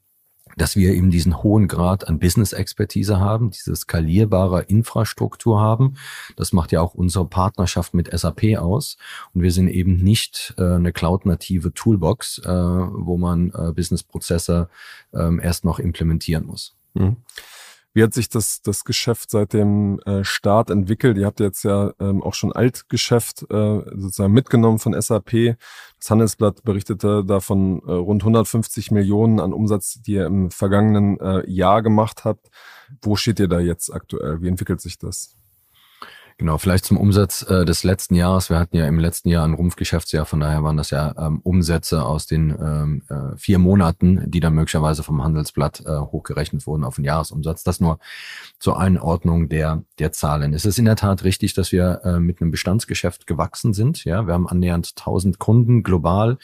dass 0.56 0.76
wir 0.76 0.92
eben 0.94 1.10
diesen 1.10 1.42
hohen 1.42 1.68
Grad 1.68 2.08
an 2.08 2.18
Business-Expertise 2.18 3.18
haben, 3.20 3.50
diese 3.50 3.74
skalierbare 3.74 4.62
Infrastruktur 4.62 5.60
haben. 5.60 5.94
Das 6.36 6.52
macht 6.52 6.72
ja 6.72 6.80
auch 6.80 6.94
unsere 6.94 7.26
Partnerschaft 7.26 7.94
mit 7.94 8.10
SAP 8.12 8.56
aus. 8.58 8.96
Und 9.34 9.42
wir 9.42 9.52
sind 9.52 9.68
eben 9.68 9.96
nicht 9.96 10.54
äh, 10.58 10.62
eine 10.62 10.92
cloud-native 10.92 11.72
Toolbox, 11.74 12.38
äh, 12.38 12.48
wo 12.48 13.16
man 13.16 13.50
äh, 13.50 13.72
Business-Prozesse 13.72 14.68
äh, 15.12 15.42
erst 15.42 15.64
noch 15.64 15.78
implementieren 15.78 16.46
muss. 16.46 16.74
Mhm. 16.94 17.16
Wie 17.92 18.04
hat 18.04 18.14
sich 18.14 18.28
das, 18.28 18.62
das 18.62 18.84
Geschäft 18.84 19.30
seit 19.30 19.52
dem 19.52 19.98
äh, 20.06 20.22
Start 20.22 20.70
entwickelt? 20.70 21.18
Ihr 21.18 21.26
habt 21.26 21.40
jetzt 21.40 21.64
ja 21.64 21.92
ähm, 21.98 22.22
auch 22.22 22.34
schon 22.34 22.52
Altgeschäft 22.52 23.42
äh, 23.50 23.80
sozusagen 23.96 24.32
mitgenommen 24.32 24.78
von 24.78 25.00
SAP. 25.00 25.56
Das 25.98 26.10
Handelsblatt 26.10 26.62
berichtete 26.62 27.24
davon 27.24 27.82
äh, 27.86 27.92
rund 27.92 28.22
150 28.22 28.92
Millionen 28.92 29.40
an 29.40 29.52
Umsatz, 29.52 30.00
die 30.02 30.12
ihr 30.12 30.26
im 30.26 30.52
vergangenen 30.52 31.18
äh, 31.18 31.50
Jahr 31.50 31.82
gemacht 31.82 32.24
habt. 32.24 32.50
Wo 33.02 33.16
steht 33.16 33.40
ihr 33.40 33.48
da 33.48 33.58
jetzt 33.58 33.92
aktuell? 33.92 34.40
Wie 34.40 34.48
entwickelt 34.48 34.80
sich 34.80 34.98
das? 34.98 35.36
Genau, 36.38 36.58
vielleicht 36.58 36.84
zum 36.84 36.96
Umsatz 36.96 37.42
äh, 37.48 37.64
des 37.64 37.84
letzten 37.84 38.14
Jahres. 38.14 38.50
Wir 38.50 38.58
hatten 38.58 38.76
ja 38.76 38.86
im 38.86 38.98
letzten 38.98 39.28
Jahr 39.28 39.44
ein 39.46 39.54
Rumpfgeschäftsjahr, 39.54 40.26
von 40.26 40.40
daher 40.40 40.62
waren 40.64 40.76
das 40.76 40.90
ja 40.90 41.14
ähm, 41.18 41.40
Umsätze 41.42 42.04
aus 42.04 42.26
den 42.26 42.50
ähm, 42.50 43.02
äh, 43.08 43.36
vier 43.36 43.58
Monaten, 43.58 44.30
die 44.30 44.40
dann 44.40 44.54
möglicherweise 44.54 45.02
vom 45.02 45.22
Handelsblatt 45.22 45.84
äh, 45.86 45.98
hochgerechnet 45.98 46.66
wurden 46.66 46.84
auf 46.84 46.96
den 46.96 47.04
Jahresumsatz. 47.04 47.62
Das 47.62 47.80
nur 47.80 47.98
zur 48.58 48.78
Einordnung 48.80 49.48
der, 49.48 49.82
der 49.98 50.12
Zahlen. 50.12 50.54
Es 50.54 50.64
ist 50.64 50.78
in 50.78 50.84
der 50.84 50.96
Tat 50.96 51.24
richtig, 51.24 51.54
dass 51.54 51.72
wir 51.72 52.00
äh, 52.04 52.20
mit 52.20 52.40
einem 52.40 52.50
Bestandsgeschäft 52.50 53.26
gewachsen 53.26 53.72
sind. 53.72 54.04
Ja, 54.04 54.26
wir 54.26 54.34
haben 54.34 54.48
annähernd 54.48 54.92
1000 54.96 55.38
Kunden 55.38 55.82
global 55.82 56.38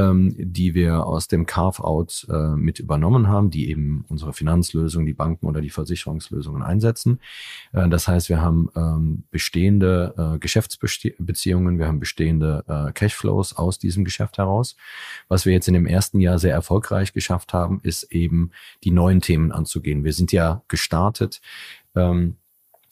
ähm, 0.00 0.34
die 0.38 0.74
wir 0.74 1.06
aus 1.06 1.28
dem 1.28 1.46
Carve-out 1.46 2.26
äh, 2.30 2.56
mit 2.56 2.78
übernommen 2.78 3.28
haben, 3.28 3.50
die 3.50 3.70
eben 3.70 4.04
unsere 4.08 4.32
Finanzlösungen, 4.32 5.06
die 5.06 5.12
Banken 5.12 5.46
oder 5.46 5.60
die 5.60 5.70
Versicherungslösungen 5.70 6.62
einsetzen. 6.62 7.20
Äh, 7.72 7.88
das 7.88 8.08
heißt, 8.08 8.28
wir 8.28 8.40
haben 8.40 8.70
ähm, 8.74 9.24
bestehende 9.30 10.14
äh, 10.16 10.38
Geschäftsbeziehungen, 10.38 11.78
wir 11.78 11.86
haben 11.86 12.00
bestehende 12.00 12.64
äh, 12.66 12.92
Cashflows 12.92 13.56
aus 13.56 13.78
diesem 13.78 14.04
Geschäft 14.04 14.38
heraus. 14.38 14.76
Was 15.28 15.44
wir 15.44 15.52
jetzt 15.52 15.68
in 15.68 15.74
dem 15.74 15.86
ersten 15.86 16.20
Jahr 16.20 16.38
sehr 16.38 16.54
erfolgreich 16.54 17.12
geschafft 17.12 17.52
haben, 17.52 17.80
ist 17.82 18.04
eben 18.04 18.52
die 18.84 18.90
neuen 18.90 19.20
Themen 19.20 19.52
anzugehen. 19.52 20.04
Wir 20.04 20.12
sind 20.12 20.32
ja 20.32 20.62
gestartet 20.68 21.40
ähm, 21.94 22.36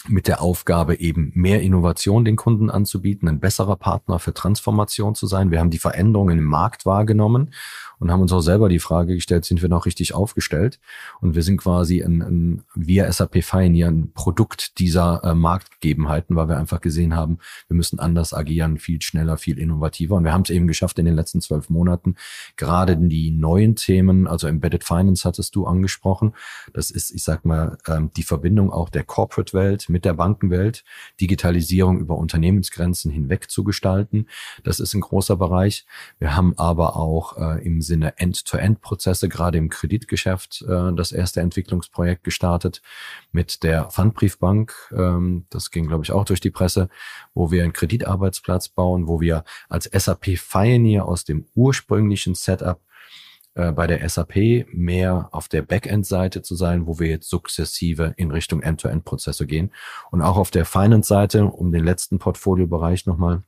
mit 0.06 0.28
der 0.28 0.40
Aufgabe, 0.40 1.00
eben 1.00 1.32
mehr 1.34 1.60
Innovation 1.60 2.24
den 2.24 2.36
Kunden 2.36 2.70
anzubieten, 2.70 3.28
ein 3.28 3.40
besserer 3.40 3.76
Partner 3.76 4.18
für 4.18 4.32
Transformation 4.32 5.14
zu 5.14 5.26
sein. 5.26 5.50
Wir 5.50 5.58
haben 5.58 5.70
die 5.70 5.78
Veränderungen 5.78 6.38
im 6.38 6.44
Markt 6.44 6.86
wahrgenommen 6.86 7.50
und 7.98 8.10
haben 8.10 8.20
uns 8.20 8.32
auch 8.32 8.40
selber 8.40 8.68
die 8.68 8.78
Frage 8.78 9.14
gestellt, 9.14 9.44
sind 9.44 9.62
wir 9.62 9.68
noch 9.68 9.86
richtig 9.86 10.14
aufgestellt? 10.14 10.80
Und 11.20 11.34
wir 11.34 11.42
sind 11.42 11.58
quasi 11.58 12.02
ein, 12.02 12.22
ein 12.22 12.64
via 12.74 13.10
SAP 13.10 13.42
Pioneer 13.58 13.88
ein 13.88 14.12
Produkt 14.12 14.78
dieser 14.78 15.22
äh, 15.24 15.34
Marktgegebenheiten, 15.34 16.36
weil 16.36 16.48
wir 16.48 16.58
einfach 16.58 16.80
gesehen 16.80 17.16
haben, 17.16 17.38
wir 17.66 17.76
müssen 17.76 17.98
anders 17.98 18.32
agieren, 18.34 18.78
viel 18.78 19.02
schneller, 19.02 19.36
viel 19.36 19.58
innovativer. 19.58 20.16
Und 20.16 20.24
wir 20.24 20.32
haben 20.32 20.42
es 20.42 20.50
eben 20.50 20.68
geschafft 20.68 20.98
in 20.98 21.06
den 21.06 21.14
letzten 21.14 21.40
zwölf 21.40 21.70
Monaten, 21.70 22.16
gerade 22.56 22.96
die 22.96 23.30
neuen 23.30 23.76
Themen, 23.76 24.26
also 24.26 24.46
Embedded 24.46 24.84
Finance 24.84 25.26
hattest 25.26 25.54
du 25.56 25.66
angesprochen. 25.66 26.34
Das 26.72 26.90
ist, 26.90 27.10
ich 27.10 27.24
sag 27.24 27.44
mal, 27.44 27.78
ähm, 27.86 28.10
die 28.16 28.22
Verbindung 28.22 28.70
auch 28.70 28.88
der 28.88 29.04
Corporate-Welt 29.04 29.88
mit 29.88 30.04
der 30.04 30.14
Bankenwelt, 30.14 30.84
Digitalisierung 31.20 31.98
über 31.98 32.16
Unternehmensgrenzen 32.16 33.10
hinweg 33.10 33.50
zu 33.50 33.64
gestalten. 33.64 34.26
Das 34.62 34.80
ist 34.80 34.94
ein 34.94 35.00
großer 35.00 35.36
Bereich. 35.36 35.86
Wir 36.18 36.36
haben 36.36 36.56
aber 36.56 36.96
auch 36.96 37.36
äh, 37.36 37.64
im 37.64 37.80
Sinne 37.88 38.18
End-to-End-Prozesse, 38.18 39.28
gerade 39.28 39.58
im 39.58 39.68
Kreditgeschäft, 39.68 40.62
äh, 40.62 40.92
das 40.94 41.12
erste 41.12 41.40
Entwicklungsprojekt 41.40 42.22
gestartet 42.22 42.82
mit 43.32 43.62
der 43.62 43.86
Pfandbriefbank. 43.86 44.74
Ähm, 44.92 45.46
das 45.50 45.70
ging, 45.70 45.88
glaube 45.88 46.04
ich, 46.04 46.12
auch 46.12 46.24
durch 46.24 46.40
die 46.40 46.50
Presse, 46.50 46.88
wo 47.34 47.50
wir 47.50 47.64
einen 47.64 47.72
Kreditarbeitsplatz 47.72 48.68
bauen, 48.68 49.08
wo 49.08 49.20
wir 49.20 49.44
als 49.68 49.84
SAP 49.84 50.38
Pioneer 50.50 51.06
aus 51.06 51.24
dem 51.24 51.46
ursprünglichen 51.54 52.34
Setup 52.34 52.80
äh, 53.54 53.72
bei 53.72 53.86
der 53.86 54.08
SAP 54.08 54.66
mehr 54.72 55.28
auf 55.32 55.48
der 55.48 55.62
Backend-Seite 55.62 56.42
zu 56.42 56.54
sein, 56.54 56.86
wo 56.86 57.00
wir 57.00 57.08
jetzt 57.08 57.28
sukzessive 57.28 58.14
in 58.16 58.30
Richtung 58.30 58.62
End-to-End-Prozesse 58.62 59.46
gehen. 59.46 59.72
Und 60.10 60.22
auch 60.22 60.36
auf 60.36 60.50
der 60.50 60.64
Finance-Seite, 60.64 61.44
um 61.44 61.72
den 61.72 61.84
letzten 61.84 62.18
Portfoliobereich 62.18 63.06
nochmal 63.06 63.42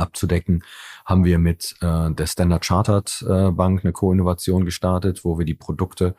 abzudecken, 0.00 0.64
haben 1.04 1.24
wir 1.24 1.38
mit 1.38 1.76
äh, 1.80 2.10
der 2.10 2.26
Standard 2.26 2.64
Chartered 2.64 3.24
äh, 3.28 3.50
Bank 3.50 3.84
eine 3.84 3.92
Co-Innovation 3.92 4.64
gestartet, 4.64 5.24
wo 5.24 5.38
wir 5.38 5.46
die 5.46 5.54
Produkte 5.54 6.14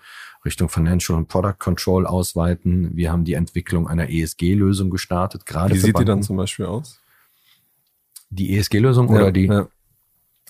Richtung 0.46 0.70
Financial 0.70 1.18
und 1.18 1.28
Product 1.28 1.58
Control 1.60 2.06
ausweiten. 2.06 2.96
Wir 2.96 3.12
haben 3.12 3.24
die 3.24 3.34
Entwicklung 3.34 3.88
einer 3.88 4.10
ESG-Lösung 4.10 4.90
gestartet. 4.90 5.46
Gerade 5.46 5.76
Wie 5.76 5.80
sieht 5.80 5.94
Banken. 5.94 6.06
die 6.06 6.12
dann 6.12 6.24
zum 6.24 6.38
Beispiel 6.38 6.66
aus? 6.66 7.00
Die 8.30 8.56
ESG-Lösung 8.58 9.10
ja, 9.10 9.16
oder 9.16 9.32
die? 9.32 9.46
Ja. 9.46 9.68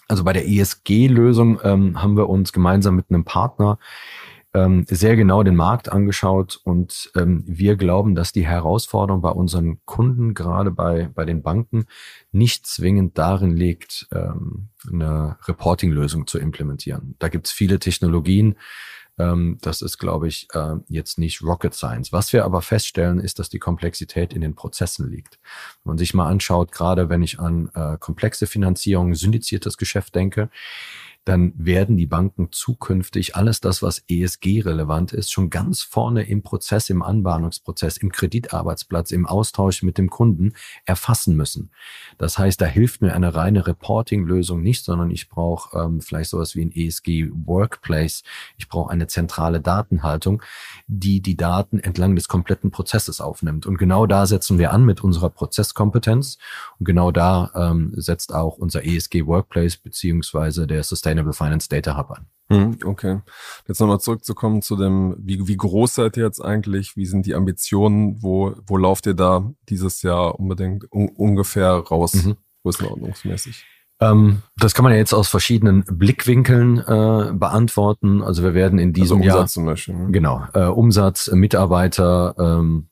Also 0.08 0.24
bei 0.24 0.34
der 0.34 0.48
ESG-Lösung 0.48 1.60
ähm, 1.64 2.02
haben 2.02 2.16
wir 2.16 2.30
uns 2.30 2.54
gemeinsam 2.54 2.96
mit 2.96 3.06
einem 3.10 3.24
Partner 3.24 3.80
ähm, 4.54 4.86
sehr 4.90 5.16
genau 5.16 5.44
den 5.44 5.56
Markt 5.56 5.92
angeschaut 5.92 6.60
und 6.64 7.12
ähm, 7.16 7.44
wir 7.48 7.76
glauben, 7.76 8.16
dass 8.16 8.34
die 8.34 8.46
Herausforderung 8.46 9.22
bei 9.22 9.30
unseren 9.30 9.80
Kunden, 9.86 10.34
gerade 10.34 10.72
bei, 10.72 11.10
bei 11.14 11.26
den 11.26 11.42
Banken, 11.42 11.86
nicht 12.32 12.68
zwingend 12.68 13.18
darin 13.18 13.56
liegt, 13.56 14.08
ähm, 14.14 14.70
eine 14.92 15.38
Reporting-Lösung 15.48 16.28
zu 16.28 16.38
implementieren. 16.38 17.16
Da 17.20 17.30
gibt 17.30 17.48
es 17.48 17.54
viele 17.54 17.80
Technologien, 17.80 18.56
ähm, 19.18 19.58
das 19.62 19.82
ist, 19.82 19.98
glaube 19.98 20.28
ich, 20.28 20.48
äh, 20.54 20.76
jetzt 20.88 21.20
nicht 21.20 21.44
Rocket 21.44 21.74
Science. 21.74 22.12
Was 22.12 22.34
wir 22.34 22.46
aber 22.46 22.62
feststellen, 22.62 23.20
ist, 23.20 23.40
dass 23.40 23.50
die 23.50 23.60
Komplexität 23.60 24.34
in 24.34 24.42
den 24.42 24.56
Prozessen 24.56 25.10
liegt. 25.10 25.40
Wenn 25.84 25.92
man 25.92 25.98
sich 25.98 26.14
mal 26.14 26.28
anschaut, 26.28 26.72
gerade 26.72 27.10
wenn 27.10 27.22
ich 27.22 27.40
an 27.40 27.70
äh, 27.74 27.98
komplexe 28.00 28.48
Finanzierung, 28.48 29.14
syndiziertes 29.14 29.78
Geschäft 29.78 30.16
denke, 30.16 30.50
dann 31.26 31.54
werden 31.56 31.98
die 31.98 32.08
Banken 32.08 32.50
zukünftig 32.52 33.36
alles 33.36 33.62
das, 33.62 33.84
was 33.84 34.04
ESG 34.10 34.62
relevant 34.62 35.14
ist, 35.14 35.32
schon 35.32 35.50
ganz 35.52 35.84
vorne 35.84 36.24
im 36.24 36.42
Prozess, 36.42 36.90
im 36.90 37.04
Anbahnungsprozess, 37.04 37.98
im 37.98 38.12
Kreditarbeitsplatz, 38.12 39.12
im 39.12 39.28
Austausch 39.28 39.84
mit 39.84 39.98
dem 40.00 40.10
Kunden 40.10 40.54
erfassen 40.86 41.36
müssen. 41.36 41.72
Das 42.18 42.40
heißt, 42.40 42.60
da 42.60 42.66
hilft 42.66 43.02
mir 43.02 43.14
eine 43.14 43.36
reine 43.36 43.68
Reporting-Lösung 43.68 44.64
nicht, 44.64 44.84
sondern 44.84 45.12
ich 45.12 45.30
brauche 45.30 45.78
ähm, 45.78 46.02
vielleicht 46.02 46.32
sowas 46.32 46.56
wie 46.56 46.66
ein 46.66 46.72
ESG 46.72 47.30
Workplace. 47.32 48.24
Ich 48.58 48.68
brauche 48.68 48.92
eine 48.92 49.08
zentrale 49.08 49.62
Datenhaltung, 49.62 50.42
die 50.88 51.22
die 51.22 51.38
Daten 51.38 51.80
entlang 51.80 52.16
des 52.16 52.28
kompletten 52.28 52.72
Prozesses 52.72 53.22
aufnimmt. 53.22 53.68
Und 53.68 53.78
genau 53.78 54.08
da 54.08 54.26
setzen 54.26 54.58
wir 54.58 54.72
an 54.72 54.86
mit 54.86 55.04
unserer 55.04 55.30
Prozesskompetenz. 55.30 56.40
Und 56.80 56.86
genau 56.86 57.12
da 57.12 57.52
ähm, 57.54 57.94
setzt 57.96 58.34
auch 58.34 58.58
unser 58.58 58.84
ESG 58.84 59.28
Workplace 59.28 59.78
beziehungsweise 59.78 60.66
der 60.66 60.82
Sustainable 61.12 61.34
Finance 61.34 61.68
Data 61.70 61.98
Hub 61.98 62.12
an. 62.12 62.26
Hm, 62.50 62.78
okay. 62.86 63.20
Jetzt 63.68 63.80
nochmal 63.80 64.00
zurückzukommen 64.00 64.62
zu 64.62 64.76
dem, 64.76 65.16
wie, 65.20 65.48
wie 65.48 65.58
groß 65.58 65.96
seid 65.96 66.18
ihr 66.18 66.26
jetzt 66.26 66.42
eigentlich? 66.42 66.98
Wie 66.98 67.06
sind 67.06 67.26
die 67.26 67.36
Ambitionen? 67.36 68.22
Wo, 68.22 68.54
wo 68.66 68.78
lauft 68.78 69.06
ihr 69.08 69.14
da 69.14 69.52
dieses 69.70 70.02
Jahr 70.02 70.40
unbedingt 70.40 70.86
un, 70.92 71.10
ungefähr 71.10 71.72
raus, 71.72 72.14
mhm. 72.14 72.36
größenordnungsmäßig? 72.64 73.66
Ähm, 74.02 74.42
das 74.58 74.74
kann 74.74 74.84
man 74.84 74.94
ja 74.94 75.00
jetzt 75.00 75.14
aus 75.14 75.30
verschiedenen 75.30 75.84
Blickwinkeln 75.84 76.80
äh, 76.80 77.32
beantworten. 77.34 78.22
Also 78.22 78.44
wir 78.44 78.54
werden 78.54 78.80
in 78.80 78.94
diesem 78.94 79.18
also 79.18 79.30
Umsatz 79.30 79.38
Jahr 79.38 79.48
zum 79.48 79.66
Beispiel, 79.66 79.96
ne? 79.96 80.12
genau 80.12 80.44
äh, 80.54 80.66
Umsatz, 80.66 81.32
Mitarbeiter, 81.32 82.36
ähm, 82.38 82.90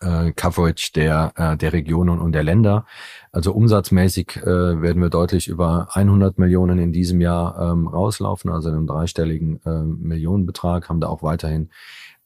äh, 0.00 0.32
Coverage 0.32 0.92
der 0.94 1.32
äh, 1.36 1.56
der 1.56 1.72
Regionen 1.72 2.20
und 2.20 2.32
der 2.32 2.42
Länder. 2.42 2.86
Also 3.32 3.52
umsatzmäßig 3.52 4.36
äh, 4.38 4.46
werden 4.82 5.02
wir 5.02 5.10
deutlich 5.10 5.48
über 5.48 5.88
100 5.92 6.38
Millionen 6.38 6.78
in 6.78 6.92
diesem 6.92 7.20
Jahr 7.20 7.72
ähm, 7.72 7.86
rauslaufen, 7.86 8.50
also 8.50 8.68
einen 8.68 8.86
dreistelligen 8.86 9.60
äh, 9.64 9.82
Millionenbetrag, 9.82 10.88
haben 10.88 11.00
da 11.00 11.08
auch 11.08 11.22
weiterhin 11.22 11.70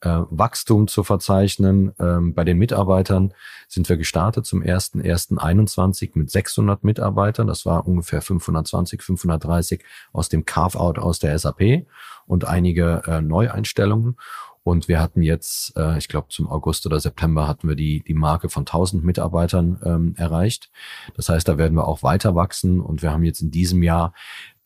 äh, 0.01 0.21
Wachstum 0.29 0.87
zu 0.87 1.03
verzeichnen. 1.03 1.93
Ähm, 1.99 2.33
bei 2.33 2.43
den 2.43 2.57
Mitarbeitern 2.57 3.33
sind 3.67 3.87
wir 3.87 3.97
gestartet 3.97 4.45
zum 4.45 4.61
1.1.21 4.61 6.11
mit 6.15 6.29
600 6.29 6.83
Mitarbeitern. 6.83 7.47
Das 7.47 7.65
war 7.65 7.87
ungefähr 7.87 8.21
520, 8.21 9.01
530 9.01 9.83
aus 10.11 10.29
dem 10.29 10.45
Carve-out 10.45 10.99
aus 10.99 11.19
der 11.19 11.37
SAP 11.37 11.85
und 12.25 12.45
einige 12.45 13.03
äh, 13.05 13.21
Neueinstellungen. 13.21 14.17
Und 14.63 14.87
wir 14.87 14.99
hatten 14.99 15.21
jetzt, 15.21 15.75
äh, 15.75 15.97
ich 15.97 16.07
glaube 16.07 16.27
zum 16.29 16.47
August 16.47 16.85
oder 16.85 16.99
September 16.99 17.47
hatten 17.47 17.67
wir 17.67 17.75
die, 17.75 18.03
die 18.03 18.13
Marke 18.13 18.49
von 18.49 18.61
1000 18.61 19.03
Mitarbeitern 19.03 19.79
ähm, 19.83 20.15
erreicht. 20.17 20.71
Das 21.15 21.29
heißt, 21.29 21.47
da 21.47 21.57
werden 21.57 21.75
wir 21.75 21.87
auch 21.87 22.03
weiter 22.03 22.35
wachsen. 22.35 22.79
Und 22.79 23.01
wir 23.01 23.11
haben 23.11 23.23
jetzt 23.23 23.41
in 23.41 23.51
diesem 23.51 23.81
Jahr 23.81 24.13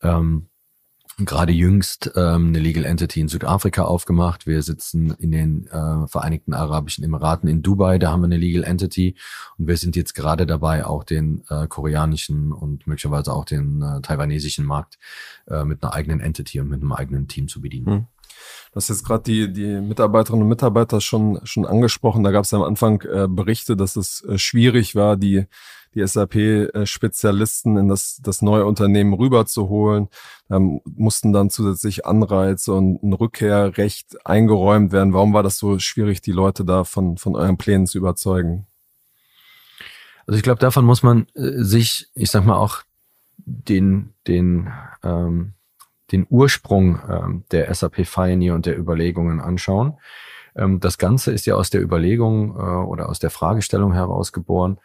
ähm, 0.02 0.48
gerade 1.18 1.52
jüngst 1.52 2.12
ähm, 2.14 2.48
eine 2.48 2.58
Legal 2.58 2.84
Entity 2.84 3.20
in 3.20 3.28
Südafrika 3.28 3.84
aufgemacht. 3.84 4.46
Wir 4.46 4.62
sitzen 4.62 5.12
in 5.12 5.32
den 5.32 5.66
äh, 5.68 6.06
Vereinigten 6.08 6.52
Arabischen 6.52 7.04
Emiraten 7.04 7.48
in 7.48 7.62
Dubai, 7.62 7.98
da 7.98 8.12
haben 8.12 8.20
wir 8.20 8.26
eine 8.26 8.36
Legal 8.36 8.64
Entity 8.64 9.16
und 9.56 9.66
wir 9.66 9.78
sind 9.78 9.96
jetzt 9.96 10.14
gerade 10.14 10.44
dabei, 10.44 10.84
auch 10.84 11.04
den 11.04 11.42
äh, 11.48 11.66
koreanischen 11.68 12.52
und 12.52 12.86
möglicherweise 12.86 13.32
auch 13.32 13.46
den 13.46 13.80
äh, 13.80 14.02
taiwanesischen 14.02 14.66
Markt 14.66 14.98
äh, 15.48 15.64
mit 15.64 15.82
einer 15.82 15.94
eigenen 15.94 16.20
Entity 16.20 16.60
und 16.60 16.68
mit 16.68 16.82
einem 16.82 16.92
eigenen 16.92 17.28
Team 17.28 17.48
zu 17.48 17.62
bedienen. 17.62 17.86
Hm. 17.86 18.06
Du 18.72 18.76
hast 18.76 18.88
jetzt 18.88 19.04
gerade 19.04 19.22
die, 19.22 19.52
die 19.52 19.80
Mitarbeiterinnen 19.80 20.42
und 20.42 20.48
Mitarbeiter 20.48 21.00
schon, 21.00 21.40
schon 21.44 21.66
angesprochen. 21.66 22.24
Da 22.24 22.30
gab 22.30 22.44
es 22.44 22.54
am 22.54 22.62
Anfang 22.62 23.02
äh, 23.02 23.26
Berichte, 23.28 23.76
dass 23.76 23.96
es 23.96 24.24
äh, 24.24 24.38
schwierig 24.38 24.94
war, 24.94 25.16
die 25.16 25.46
die 25.96 26.06
SAP-Spezialisten 26.06 27.78
in 27.78 27.88
das, 27.88 28.20
das 28.22 28.42
neue 28.42 28.66
Unternehmen 28.66 29.14
rüberzuholen. 29.14 30.08
Da 30.48 30.60
mussten 30.60 31.32
dann 31.32 31.48
zusätzlich 31.48 32.04
Anreize 32.04 32.74
und 32.74 33.02
ein 33.02 33.14
Rückkehrrecht 33.14 34.26
eingeräumt 34.26 34.92
werden. 34.92 35.14
Warum 35.14 35.32
war 35.32 35.42
das 35.42 35.56
so 35.56 35.78
schwierig, 35.78 36.20
die 36.20 36.32
Leute 36.32 36.66
da 36.66 36.84
von, 36.84 37.16
von 37.16 37.34
euren 37.34 37.56
Plänen 37.56 37.86
zu 37.86 37.96
überzeugen? 37.96 38.66
Also 40.26 40.36
ich 40.36 40.42
glaube, 40.42 40.60
davon 40.60 40.84
muss 40.84 41.02
man 41.02 41.28
äh, 41.34 41.62
sich, 41.62 42.10
ich 42.14 42.30
sag 42.30 42.44
mal, 42.44 42.56
auch 42.56 42.82
den, 43.38 44.12
den, 44.26 44.70
ähm, 45.02 45.54
den 46.12 46.26
Ursprung 46.28 47.00
ähm, 47.08 47.44
der 47.50 47.72
SAP 47.74 48.04
Pioneer 48.04 48.54
und 48.54 48.66
der 48.66 48.78
Überlegungen 48.78 49.40
anschauen. 49.40 49.94
Ähm, 50.54 50.80
das 50.80 50.98
Ganze 50.98 51.32
ist 51.32 51.46
ja 51.46 51.54
aus 51.54 51.70
der 51.70 51.82
Überlegung 51.82 52.56
äh, 52.56 52.60
oder 52.60 53.08
aus 53.08 53.18
der 53.18 53.30
Fragestellung 53.30 53.92
herausgeboren, 53.92 54.78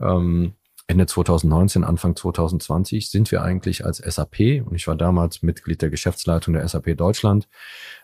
ähm, 0.00 0.54
Ende 0.90 1.04
2019, 1.04 1.84
Anfang 1.84 2.16
2020 2.16 3.10
sind 3.10 3.30
wir 3.30 3.42
eigentlich 3.42 3.84
als 3.84 3.98
SAP 3.98 4.64
und 4.64 4.74
ich 4.74 4.86
war 4.86 4.96
damals 4.96 5.42
Mitglied 5.42 5.82
der 5.82 5.90
Geschäftsleitung 5.90 6.54
der 6.54 6.66
SAP 6.66 6.96
Deutschland, 6.96 7.46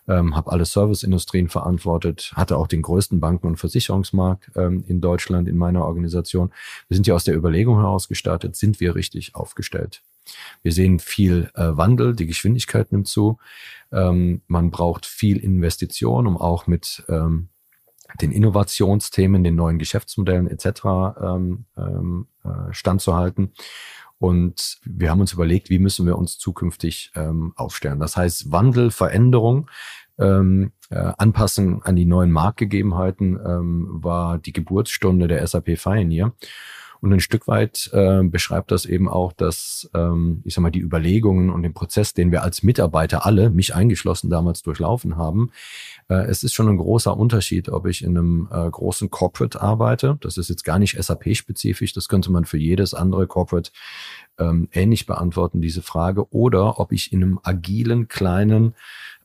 ähm, 0.07 0.37
habe 0.37 0.53
alle 0.53 0.67
Serviceindustrien 0.67 1.49
verantwortet, 1.49 2.33
hatte 2.35 2.59
auch 2.59 2.67
den 2.67 2.83
größten 2.83 3.21
Banken- 3.21 3.47
und 3.47 3.57
Versicherungsmarkt 3.57 4.51
ähm, 4.55 4.85
in 4.87 5.01
Deutschland 5.01 5.49
in 5.49 5.57
meiner 5.57 5.83
Organisation. 5.87 6.53
Wir 6.89 6.97
sind 6.97 7.07
ja 7.07 7.15
aus 7.15 7.25
der 7.25 7.35
Überlegung 7.35 7.79
heraus 7.79 8.07
gestartet, 8.07 8.55
sind 8.55 8.81
wir 8.81 8.95
richtig 8.95 9.35
aufgestellt? 9.35 10.03
Wir 10.63 10.73
sehen 10.73 10.99
viel 10.99 11.51
äh, 11.55 11.77
Wandel, 11.77 12.15
die 12.15 12.27
Geschwindigkeit 12.27 12.93
nimmt 12.93 13.09
zu. 13.09 13.39
Ähm, 13.93 14.43
man 14.47 14.71
braucht 14.71 15.07
viel 15.07 15.39
Investition, 15.39 16.27
um 16.27 16.37
auch 16.37 16.67
mit 16.67 17.05
ähm, 17.09 17.49
den 18.21 18.33
Innovationsthemen, 18.33 19.45
den 19.45 19.57
neuen 19.57 19.79
Geschäftsmodellen 19.79 20.49
etc. 20.49 20.67
Ähm, 21.21 21.65
ähm, 21.77 22.27
äh, 22.45 22.73
standzuhalten. 22.73 23.53
Und 24.19 24.79
wir 24.85 25.11
haben 25.11 25.21
uns 25.21 25.33
überlegt, 25.33 25.71
wie 25.71 25.79
müssen 25.79 26.07
wir 26.07 26.17
uns 26.17 26.39
zukünftig 26.39 27.13
ähm, 27.15 27.53
aufstellen. 27.57 28.01
Das 28.01 28.17
heißt, 28.17 28.53
Wandel, 28.53 28.91
Veränderung, 28.91 29.69
ähm, 30.19 30.73
äh, 30.91 31.13
Anpassen 31.19 31.83
an 31.83 31.97
die 31.97 32.05
neuen 32.05 32.31
Marktgegebenheiten 32.31 33.39
ähm, 33.45 33.89
war 33.91 34.39
die 34.39 34.53
Geburtsstunde 34.53 35.27
der 35.29 35.47
SAP 35.47 35.77
Pioneer. 35.77 36.33
Und 37.05 37.13
ein 37.13 37.21
Stück 37.21 37.47
weit 37.49 37.91
äh, 37.93 38.23
beschreibt 38.23 38.71
das 38.71 38.87
eben 38.87 39.11
auch, 39.11 39.35
dass, 39.35 39.91
ähm, 39.93 40.41
ich 40.47 40.55
sag 40.55 40.63
mal, 40.63 40.71
die 40.71 40.81
Überlegungen 40.81 41.51
und 41.51 41.63
den 41.63 41.75
Prozess, 41.75 42.15
den 42.15 42.33
wir 42.33 42.43
als 42.43 42.63
Mitarbeiter 42.63 43.27
alle, 43.27 43.51
mich 43.51 43.75
eingeschlossen, 43.75 44.31
damals 44.31 44.63
durchlaufen 44.63 45.19
haben. 45.19 45.51
Äh, 46.09 46.25
es 46.31 46.43
ist 46.43 46.55
schon 46.55 46.67
ein 46.67 46.79
großer 46.79 47.15
Unterschied, 47.15 47.69
ob 47.69 47.87
ich 47.89 48.03
in 48.03 48.17
einem 48.17 48.49
äh, 48.51 48.71
großen 48.71 49.11
Corporate 49.11 49.61
arbeite. 49.61 50.17
Das 50.23 50.39
ist 50.39 50.49
jetzt 50.49 50.65
gar 50.65 50.79
nicht 50.79 50.97
SAP-spezifisch. 50.97 51.93
Das 51.93 52.09
könnte 52.09 52.33
man 52.33 52.47
für 52.47 52.57
jedes 52.57 52.95
andere 52.95 53.27
Corporate 53.27 53.71
ähm, 54.39 54.71
ähnlich 54.73 55.05
beantworten, 55.05 55.61
diese 55.61 55.83
Frage. 55.83 56.33
Oder 56.33 56.81
ob 56.81 56.91
ich 56.91 57.13
in 57.13 57.23
einem 57.23 57.39
agilen, 57.43 58.09
kleinen, 58.09 58.77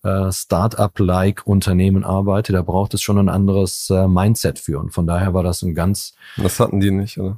äh, 0.03 0.33
Start-up-like 0.33 1.47
Unternehmen 1.47 2.03
arbeite, 2.03 2.51
da 2.51 2.61
braucht 2.61 2.93
es 2.93 3.01
schon 3.01 3.17
ein 3.19 3.29
anderes 3.29 3.89
äh, 3.89 4.05
Mindset 4.09 4.59
für. 4.59 4.79
Und 4.79 4.91
von 4.91 5.07
daher 5.07 5.33
war 5.33 5.43
das 5.43 5.61
ein 5.61 5.75
ganz. 5.75 6.13
Das 6.35 6.59
hatten 6.59 6.81
die 6.81 6.91
nicht, 6.91 7.17
oder? 7.17 7.37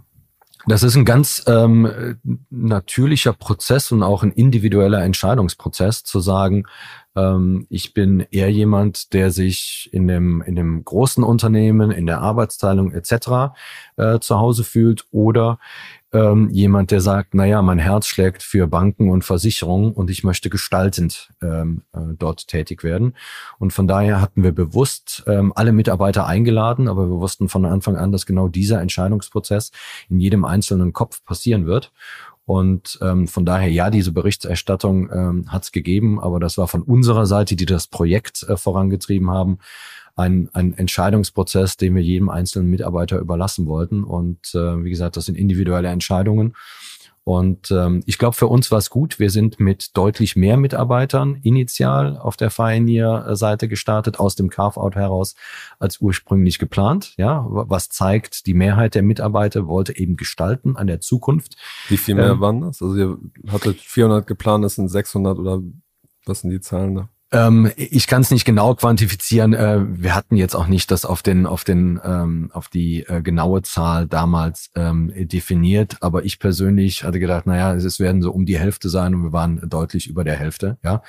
Das 0.67 0.83
ist 0.83 0.95
ein 0.95 1.05
ganz 1.05 1.43
ähm, 1.47 2.17
natürlicher 2.49 3.33
Prozess 3.33 3.91
und 3.91 4.03
auch 4.03 4.23
ein 4.23 4.31
individueller 4.31 5.03
Entscheidungsprozess, 5.03 6.03
zu 6.03 6.19
sagen, 6.19 6.65
ähm, 7.15 7.65
ich 7.69 7.93
bin 7.93 8.25
eher 8.31 8.51
jemand, 8.51 9.13
der 9.13 9.31
sich 9.31 9.89
in 9.91 10.07
dem, 10.07 10.41
in 10.41 10.55
dem 10.55 10.83
großen 10.83 11.23
Unternehmen, 11.23 11.91
in 11.91 12.05
der 12.05 12.21
Arbeitsteilung 12.21 12.91
etc. 12.91 13.53
Äh, 13.97 14.19
zu 14.19 14.37
Hause 14.37 14.63
fühlt 14.63 15.05
oder 15.11 15.59
ähm, 16.13 16.49
jemand, 16.49 16.91
der 16.91 17.01
sagt, 17.01 17.33
naja, 17.33 17.61
mein 17.61 17.79
Herz 17.79 18.07
schlägt 18.07 18.43
für 18.43 18.67
Banken 18.67 19.09
und 19.09 19.23
Versicherungen 19.23 19.93
und 19.93 20.09
ich 20.09 20.23
möchte 20.23 20.49
gestaltend 20.49 21.31
ähm, 21.41 21.83
äh, 21.93 21.99
dort 22.17 22.47
tätig 22.47 22.83
werden. 22.83 23.15
Und 23.59 23.71
von 23.71 23.87
daher 23.87 24.19
hatten 24.19 24.43
wir 24.43 24.51
bewusst 24.51 25.23
ähm, 25.27 25.53
alle 25.55 25.71
Mitarbeiter 25.71 26.25
eingeladen, 26.27 26.87
aber 26.87 27.07
wir 27.09 27.19
wussten 27.19 27.47
von 27.47 27.65
Anfang 27.65 27.95
an, 27.95 28.11
dass 28.11 28.25
genau 28.25 28.47
dieser 28.49 28.81
Entscheidungsprozess 28.81 29.71
in 30.09 30.19
jedem 30.19 30.43
einzelnen 30.43 30.91
Kopf 30.91 31.23
passieren 31.23 31.65
wird. 31.65 31.91
Und 32.45 32.99
ähm, 33.01 33.27
von 33.27 33.45
daher, 33.45 33.69
ja, 33.71 33.89
diese 33.89 34.11
Berichterstattung 34.11 35.09
ähm, 35.11 35.51
hat 35.51 35.63
es 35.63 35.71
gegeben, 35.71 36.19
aber 36.19 36.39
das 36.39 36.57
war 36.57 36.67
von 36.67 36.81
unserer 36.81 37.25
Seite, 37.25 37.55
die 37.55 37.65
das 37.65 37.87
Projekt 37.87 38.43
äh, 38.43 38.57
vorangetrieben 38.57 39.29
haben, 39.29 39.59
ein, 40.15 40.49
ein 40.53 40.73
Entscheidungsprozess, 40.73 41.77
den 41.77 41.95
wir 41.95 42.01
jedem 42.01 42.29
einzelnen 42.29 42.69
Mitarbeiter 42.69 43.19
überlassen 43.19 43.67
wollten. 43.67 44.03
Und 44.03 44.53
äh, 44.53 44.83
wie 44.83 44.89
gesagt, 44.89 45.17
das 45.17 45.25
sind 45.25 45.37
individuelle 45.37 45.89
Entscheidungen. 45.89 46.53
Und 47.31 47.71
ähm, 47.71 48.03
ich 48.05 48.17
glaube, 48.17 48.35
für 48.35 48.47
uns 48.47 48.71
war 48.71 48.79
es 48.79 48.89
gut. 48.89 49.17
Wir 49.17 49.29
sind 49.29 49.57
mit 49.57 49.95
deutlich 49.95 50.35
mehr 50.35 50.57
Mitarbeitern 50.57 51.35
initial 51.43 52.17
auf 52.17 52.35
der 52.35 52.49
Pioneer-Seite 52.49 53.69
gestartet, 53.69 54.19
aus 54.19 54.35
dem 54.35 54.49
Carve-out 54.49 54.95
heraus, 54.95 55.35
als 55.79 56.01
ursprünglich 56.01 56.59
geplant. 56.59 57.13
Ja, 57.15 57.45
was 57.47 57.87
zeigt, 57.87 58.47
die 58.47 58.53
Mehrheit 58.53 58.95
der 58.95 59.03
Mitarbeiter 59.03 59.65
wollte 59.67 59.97
eben 59.97 60.17
gestalten 60.17 60.75
an 60.75 60.87
der 60.87 60.99
Zukunft. 60.99 61.55
Wie 61.87 61.95
viel 61.95 62.15
mehr 62.15 62.31
ähm, 62.31 62.41
waren 62.41 62.59
das? 62.59 62.81
Also 62.81 62.97
ihr 62.97 63.17
hattet 63.49 63.79
400 63.79 64.27
geplant, 64.27 64.65
das 64.65 64.75
sind 64.75 64.89
600 64.89 65.39
oder 65.39 65.61
was 66.25 66.41
sind 66.41 66.49
die 66.49 66.59
Zahlen 66.59 66.95
da? 66.95 67.09
Ähm, 67.33 67.71
ich 67.77 68.07
kann 68.07 68.21
es 68.21 68.31
nicht 68.31 68.43
genau 68.43 68.75
quantifizieren. 68.75 69.53
Äh, 69.53 69.85
wir 69.87 70.15
hatten 70.15 70.35
jetzt 70.35 70.53
auch 70.53 70.67
nicht 70.67 70.91
das 70.91 71.05
auf 71.05 71.23
den 71.23 71.45
auf 71.45 71.63
den 71.63 71.99
ähm, 72.03 72.49
auf 72.51 72.67
die 72.67 73.03
äh, 73.03 73.21
genaue 73.21 73.61
Zahl 73.61 74.05
damals 74.05 74.69
ähm, 74.75 75.13
definiert, 75.15 75.97
aber 76.01 76.25
ich 76.25 76.39
persönlich 76.39 77.05
hatte 77.05 77.19
gedacht, 77.19 77.45
naja, 77.45 77.73
es 77.73 77.99
werden 78.01 78.21
so 78.21 78.31
um 78.31 78.45
die 78.45 78.59
Hälfte 78.59 78.89
sein 78.89 79.15
und 79.15 79.23
wir 79.23 79.31
waren 79.31 79.61
deutlich 79.69 80.07
über 80.07 80.25
der 80.25 80.35
Hälfte. 80.35 80.77
Ja, 80.83 81.03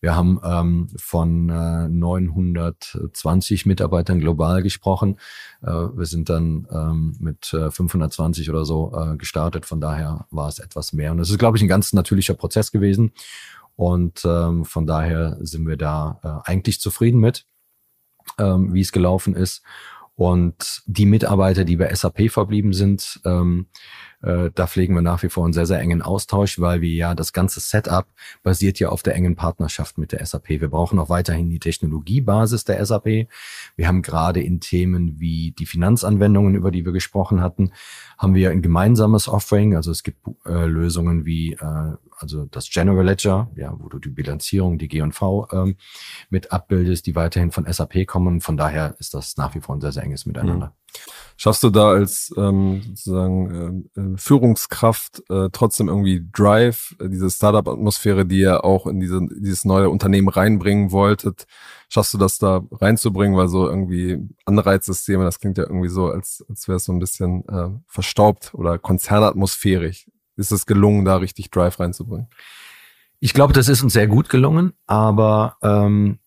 wir 0.00 0.14
haben 0.14 0.40
ähm, 0.44 0.88
von 0.96 1.48
äh, 1.48 1.88
920 1.88 3.66
Mitarbeitern 3.66 4.20
global 4.20 4.62
gesprochen. 4.62 5.18
Äh, 5.60 5.72
wir 5.72 6.06
sind 6.06 6.28
dann 6.28 6.68
ähm, 6.70 7.16
mit 7.18 7.52
äh, 7.52 7.72
520 7.72 8.48
oder 8.48 8.64
so 8.64 8.92
äh, 8.96 9.16
gestartet. 9.16 9.66
Von 9.66 9.80
daher 9.80 10.26
war 10.30 10.48
es 10.48 10.60
etwas 10.60 10.92
mehr 10.92 11.10
und 11.10 11.18
es 11.18 11.30
ist, 11.30 11.38
glaube 11.38 11.56
ich, 11.56 11.64
ein 11.64 11.68
ganz 11.68 11.92
natürlicher 11.92 12.34
Prozess 12.34 12.70
gewesen. 12.70 13.10
Und 13.76 14.24
ähm, 14.24 14.64
von 14.64 14.86
daher 14.86 15.36
sind 15.40 15.66
wir 15.66 15.76
da 15.76 16.20
äh, 16.22 16.50
eigentlich 16.50 16.80
zufrieden 16.80 17.20
mit, 17.20 17.46
ähm, 18.38 18.72
wie 18.72 18.80
es 18.80 18.92
gelaufen 18.92 19.34
ist. 19.34 19.62
Und 20.16 20.82
die 20.86 21.06
Mitarbeiter, 21.06 21.64
die 21.64 21.76
bei 21.76 21.92
SAP 21.92 22.30
verblieben 22.30 22.72
sind, 22.72 23.20
ähm, 23.24 23.66
äh, 24.22 24.50
da 24.54 24.68
pflegen 24.68 24.94
wir 24.94 25.02
nach 25.02 25.22
wie 25.24 25.28
vor 25.28 25.44
einen 25.44 25.52
sehr, 25.52 25.66
sehr 25.66 25.80
engen 25.80 26.02
Austausch, 26.02 26.60
weil 26.60 26.80
wir 26.80 26.92
ja 26.92 27.14
das 27.16 27.32
ganze 27.32 27.58
Setup 27.58 28.06
basiert 28.44 28.78
ja 28.78 28.90
auf 28.90 29.02
der 29.02 29.16
engen 29.16 29.34
Partnerschaft 29.34 29.98
mit 29.98 30.12
der 30.12 30.24
SAP. 30.24 30.48
Wir 30.48 30.68
brauchen 30.68 31.00
auch 31.00 31.08
weiterhin 31.08 31.50
die 31.50 31.58
Technologiebasis 31.58 32.64
der 32.64 32.84
SAP. 32.86 33.26
Wir 33.74 33.88
haben 33.88 34.02
gerade 34.02 34.40
in 34.40 34.60
Themen 34.60 35.18
wie 35.18 35.50
die 35.50 35.66
Finanzanwendungen, 35.66 36.54
über 36.54 36.70
die 36.70 36.84
wir 36.84 36.92
gesprochen 36.92 37.40
hatten, 37.40 37.72
haben 38.16 38.34
wir 38.34 38.50
ein 38.50 38.62
gemeinsames 38.62 39.28
Offering. 39.28 39.74
Also 39.74 39.90
es 39.90 40.04
gibt 40.04 40.18
äh, 40.46 40.64
Lösungen 40.64 41.24
wie 41.24 41.54
äh, 41.54 41.96
also 42.18 42.46
das 42.46 42.70
General 42.70 43.04
Ledger, 43.04 43.50
ja, 43.56 43.74
wo 43.78 43.88
du 43.88 43.98
die 43.98 44.10
Bilanzierung, 44.10 44.78
die 44.78 44.88
G&V 44.88 45.48
ähm, 45.52 45.76
mit 46.30 46.52
abbildest, 46.52 47.06
die 47.06 47.14
weiterhin 47.14 47.50
von 47.50 47.70
SAP 47.70 48.06
kommen. 48.06 48.40
Von 48.40 48.56
daher 48.56 48.96
ist 48.98 49.14
das 49.14 49.36
nach 49.36 49.54
wie 49.54 49.60
vor 49.60 49.74
ein 49.74 49.80
sehr, 49.80 49.92
sehr 49.92 50.02
enges 50.02 50.26
Miteinander. 50.26 50.66
Mhm. 50.66 50.84
Schaffst 51.36 51.64
du 51.64 51.70
da 51.70 51.90
als 51.90 52.32
ähm, 52.36 52.82
sozusagen 52.90 53.88
äh, 53.96 54.00
äh, 54.00 54.16
Führungskraft 54.16 55.22
äh, 55.28 55.48
trotzdem 55.52 55.88
irgendwie 55.88 56.24
Drive, 56.32 56.94
äh, 57.00 57.08
diese 57.08 57.28
Startup-Atmosphäre, 57.28 58.24
die 58.24 58.38
ihr 58.40 58.64
auch 58.64 58.86
in 58.86 59.00
diese, 59.00 59.20
dieses 59.36 59.64
neue 59.64 59.90
Unternehmen 59.90 60.28
reinbringen 60.28 60.92
wolltet, 60.92 61.46
schaffst 61.88 62.14
du 62.14 62.18
das 62.18 62.38
da 62.38 62.62
reinzubringen, 62.70 63.36
weil 63.36 63.48
so 63.48 63.68
irgendwie 63.68 64.18
Anreizsysteme, 64.44 65.24
das 65.24 65.40
klingt 65.40 65.58
ja 65.58 65.64
irgendwie 65.64 65.88
so, 65.88 66.06
als, 66.06 66.44
als 66.48 66.68
wäre 66.68 66.76
es 66.76 66.84
so 66.84 66.92
ein 66.92 67.00
bisschen 67.00 67.46
äh, 67.48 67.70
verstaubt 67.88 68.54
oder 68.54 68.78
konzernatmosphärisch. 68.78 70.06
Ist 70.36 70.52
es 70.52 70.66
gelungen, 70.66 71.04
da 71.04 71.16
richtig 71.16 71.50
Drive 71.50 71.78
reinzubringen? 71.78 72.28
Ich 73.20 73.32
glaube, 73.32 73.52
das 73.52 73.68
ist 73.68 73.82
uns 73.82 73.92
sehr 73.92 74.06
gut 74.06 74.28
gelungen, 74.28 74.74
aber 74.86 75.56
ähm, 75.62 76.18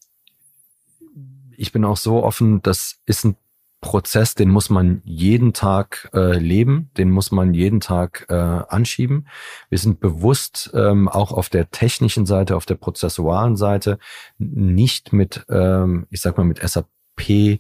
ich 1.56 1.72
bin 1.72 1.86
auch 1.86 1.98
so 1.98 2.24
offen, 2.24 2.62
das 2.62 3.00
ist 3.06 3.26
ein 3.26 3.36
Prozess, 3.82 4.34
den 4.34 4.50
muss 4.50 4.70
man 4.70 5.02
jeden 5.06 5.54
Tag 5.54 6.10
äh, 6.14 6.38
leben, 6.40 6.90
den 6.98 7.12
muss 7.12 7.32
man 7.32 7.54
jeden 7.54 7.80
Tag 7.80 8.26
äh, 8.30 8.34
anschieben. 8.34 9.28
Wir 9.70 9.78
sind 9.78 10.00
bewusst 10.00 10.72
ähm, 10.74 11.08
auch 11.08 11.32
auf 11.32 11.50
der 11.50 11.70
technischen 11.70 12.26
Seite, 12.26 12.56
auf 12.56 12.66
der 12.66 12.76
prozessualen 12.76 13.56
Seite 13.56 14.00
nicht 14.40 15.14
mit, 15.14 15.46
ähm, 15.50 16.08
ich 16.10 16.22
sag 16.22 16.38
mal, 16.38 16.44
mit 16.44 16.68
SAP 16.68 17.60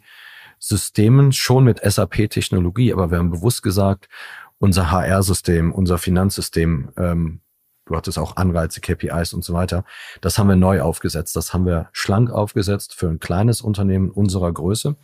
Systemen, 0.60 1.34
schon 1.34 1.64
mit 1.64 1.80
SAP-Technologie, 1.84 2.92
aber 2.92 3.12
wir 3.12 3.20
haben 3.20 3.30
bewusst 3.30 3.62
gesagt, 3.62 4.10
unser 4.60 4.92
HR-System, 4.92 5.72
unser 5.72 5.98
Finanzsystem 5.98 6.90
ähm, 6.98 7.42
du 7.88 7.96
hattest 7.96 8.20
auch 8.20 8.36
Anreize, 8.36 8.82
KPIs 8.82 9.34
und 9.34 9.44
so 9.44 9.54
weiter. 9.54 9.84
Das 10.22 10.38
haben 10.38 10.50
wir 10.50 10.56
neu 10.56 10.82
aufgesetzt. 10.82 11.36
Das 11.36 11.54
haben 11.54 11.66
wir 11.66 11.90
schlank 11.92 12.30
aufgesetzt 12.30 12.94
für 12.94 13.08
ein 13.08 13.20
kleines 13.20 13.62
Unternehmen 13.62 14.12
unserer 14.12 14.52
Größe. 14.52 14.96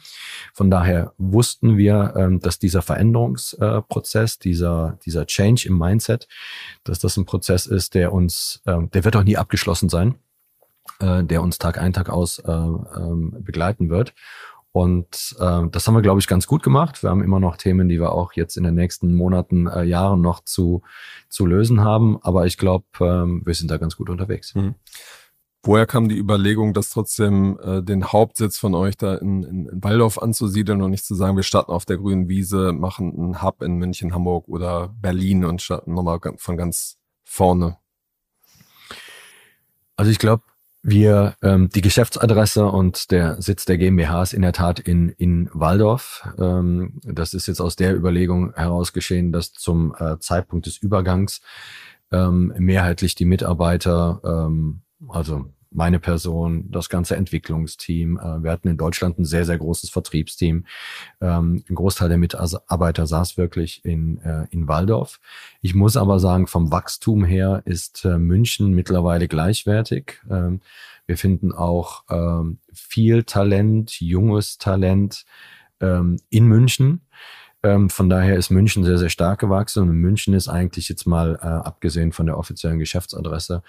Von 0.53 0.69
daher 0.69 1.13
wussten 1.17 1.77
wir, 1.77 2.13
ähm, 2.15 2.39
dass 2.39 2.59
dieser 2.59 2.81
Veränderungsprozess, 2.81 4.39
dieser, 4.39 4.99
dieser 5.05 5.25
Change 5.25 5.67
im 5.67 5.77
Mindset, 5.77 6.27
dass 6.83 6.99
das 6.99 7.17
ein 7.17 7.25
Prozess 7.25 7.65
ist, 7.65 7.95
der 7.95 8.13
uns, 8.13 8.61
ähm, 8.65 8.89
der 8.91 9.05
wird 9.05 9.15
auch 9.15 9.23
nie 9.23 9.37
abgeschlossen 9.37 9.89
sein, 9.89 10.15
äh, 10.99 11.23
der 11.23 11.41
uns 11.41 11.57
Tag 11.57 11.79
ein, 11.79 11.93
Tag 11.93 12.09
aus 12.09 12.39
äh, 12.39 12.51
ähm, 12.51 13.37
begleiten 13.39 13.89
wird. 13.89 14.13
Und 14.73 15.35
äh, 15.39 15.61
das 15.69 15.87
haben 15.87 15.93
wir, 15.93 16.01
glaube 16.01 16.19
ich, 16.19 16.25
ganz 16.25 16.47
gut 16.47 16.63
gemacht. 16.63 17.03
Wir 17.03 17.11
haben 17.11 17.23
immer 17.23 17.39
noch 17.39 17.57
Themen, 17.57 17.87
die 17.87 17.99
wir 17.99 18.11
auch 18.11 18.33
jetzt 18.33 18.57
in 18.57 18.63
den 18.63 18.73
nächsten 18.73 19.13
Monaten, 19.13 19.67
äh, 19.67 19.83
Jahren 19.83 20.21
noch 20.21 20.43
zu, 20.43 20.81
zu 21.29 21.45
lösen 21.45 21.81
haben. 21.81 22.17
Aber 22.23 22.47
ich 22.47 22.57
glaube, 22.57 22.85
ähm, 22.99 23.43
wir 23.45 23.53
sind 23.53 23.69
da 23.69 23.77
ganz 23.77 23.95
gut 23.95 24.09
unterwegs. 24.09 24.55
Mhm. 24.55 24.73
Woher 25.61 25.85
kam 25.85 26.09
die 26.09 26.17
Überlegung, 26.17 26.73
das 26.73 26.89
trotzdem 26.89 27.59
äh, 27.63 27.83
den 27.83 28.11
Hauptsitz 28.11 28.57
von 28.57 28.73
euch 28.73 28.97
da 28.97 29.13
in, 29.15 29.43
in, 29.43 29.65
in 29.67 29.83
Waldorf 29.83 30.17
anzusiedeln 30.17 30.81
und 30.81 30.89
nicht 30.89 31.05
zu 31.05 31.13
sagen, 31.13 31.35
wir 31.35 31.43
starten 31.43 31.71
auf 31.71 31.85
der 31.85 31.97
grünen 31.97 32.27
Wiese, 32.27 32.73
machen 32.73 33.13
einen 33.15 33.43
Hub 33.43 33.61
in 33.61 33.75
München, 33.75 34.13
Hamburg 34.13 34.47
oder 34.47 34.89
Berlin 34.99 35.45
und 35.45 35.61
starten 35.61 35.93
nochmal 35.93 36.19
von 36.37 36.57
ganz 36.57 36.97
vorne? 37.23 37.77
Also 39.95 40.09
ich 40.09 40.17
glaube, 40.17 40.41
wir, 40.83 41.35
ähm, 41.41 41.69
die 41.69 41.81
Geschäftsadresse 41.81 42.65
und 42.65 43.09
der 43.11 43.41
Sitz 43.41 43.63
der 43.63 43.77
GmbH 43.77 44.21
ist 44.21 44.33
in 44.33 44.41
der 44.41 44.51
Tat 44.51 44.79
in, 44.79 45.09
in 45.09 45.49
Waldorf. 45.53 46.27
Ähm, 46.37 46.99
das 47.03 47.33
ist 47.33 47.47
jetzt 47.47 47.61
aus 47.61 47.77
der 47.77 47.95
Überlegung 47.95 48.53
heraus 48.53 48.91
geschehen, 48.91 49.31
dass 49.31 49.53
zum 49.53 49.95
äh, 49.97 50.19
Zeitpunkt 50.19 50.65
des 50.65 50.77
Übergangs 50.77 51.41
ähm, 52.11 52.53
mehrheitlich 52.57 53.15
die 53.15 53.23
Mitarbeiter, 53.23 54.21
ähm, 54.25 54.81
also 55.07 55.45
meine 55.73 55.99
Person, 55.99 56.69
das 56.71 56.89
ganze 56.89 57.15
Entwicklungsteam. 57.15 58.17
Äh, 58.17 58.43
wir 58.43 58.51
hatten 58.51 58.67
in 58.67 58.77
Deutschland 58.77 59.19
ein 59.19 59.25
sehr, 59.25 59.45
sehr 59.45 59.57
großes 59.57 59.89
Vertriebsteam. 59.89 60.65
Ähm, 61.21 61.63
ein 61.69 61.75
Großteil 61.75 62.09
der 62.09 62.17
Mitarbeiter 62.17 63.07
saß 63.07 63.37
wirklich 63.37 63.83
in, 63.85 64.19
äh, 64.19 64.47
in 64.51 64.67
Waldorf. 64.67 65.19
Ich 65.61 65.75
muss 65.75 65.97
aber 65.97 66.19
sagen, 66.19 66.47
vom 66.47 66.71
Wachstum 66.71 67.23
her 67.23 67.61
ist 67.65 68.05
äh, 68.05 68.17
München 68.17 68.73
mittlerweile 68.73 69.27
gleichwertig. 69.27 70.21
Ähm, 70.29 70.61
wir 71.05 71.17
finden 71.17 71.51
auch 71.51 72.03
ähm, 72.09 72.59
viel 72.71 73.23
Talent, 73.23 73.99
junges 73.99 74.57
Talent 74.57 75.25
in 76.29 76.45
München. 76.45 77.01
Ähm, 77.65 77.89
von 77.89 78.09
daher 78.09 78.35
ist 78.35 78.49
München 78.49 78.83
sehr, 78.83 78.97
sehr 78.97 79.09
stark 79.09 79.39
gewachsen 79.39 79.83
und 79.83 79.95
München 79.95 80.33
ist 80.33 80.49
eigentlich 80.49 80.89
jetzt 80.89 81.05
mal, 81.05 81.39
äh, 81.41 81.45
abgesehen 81.45 82.11
von 82.11 82.25
der 82.25 82.37
offiziellen 82.37 82.77
Geschäftsadresse, 82.77 83.63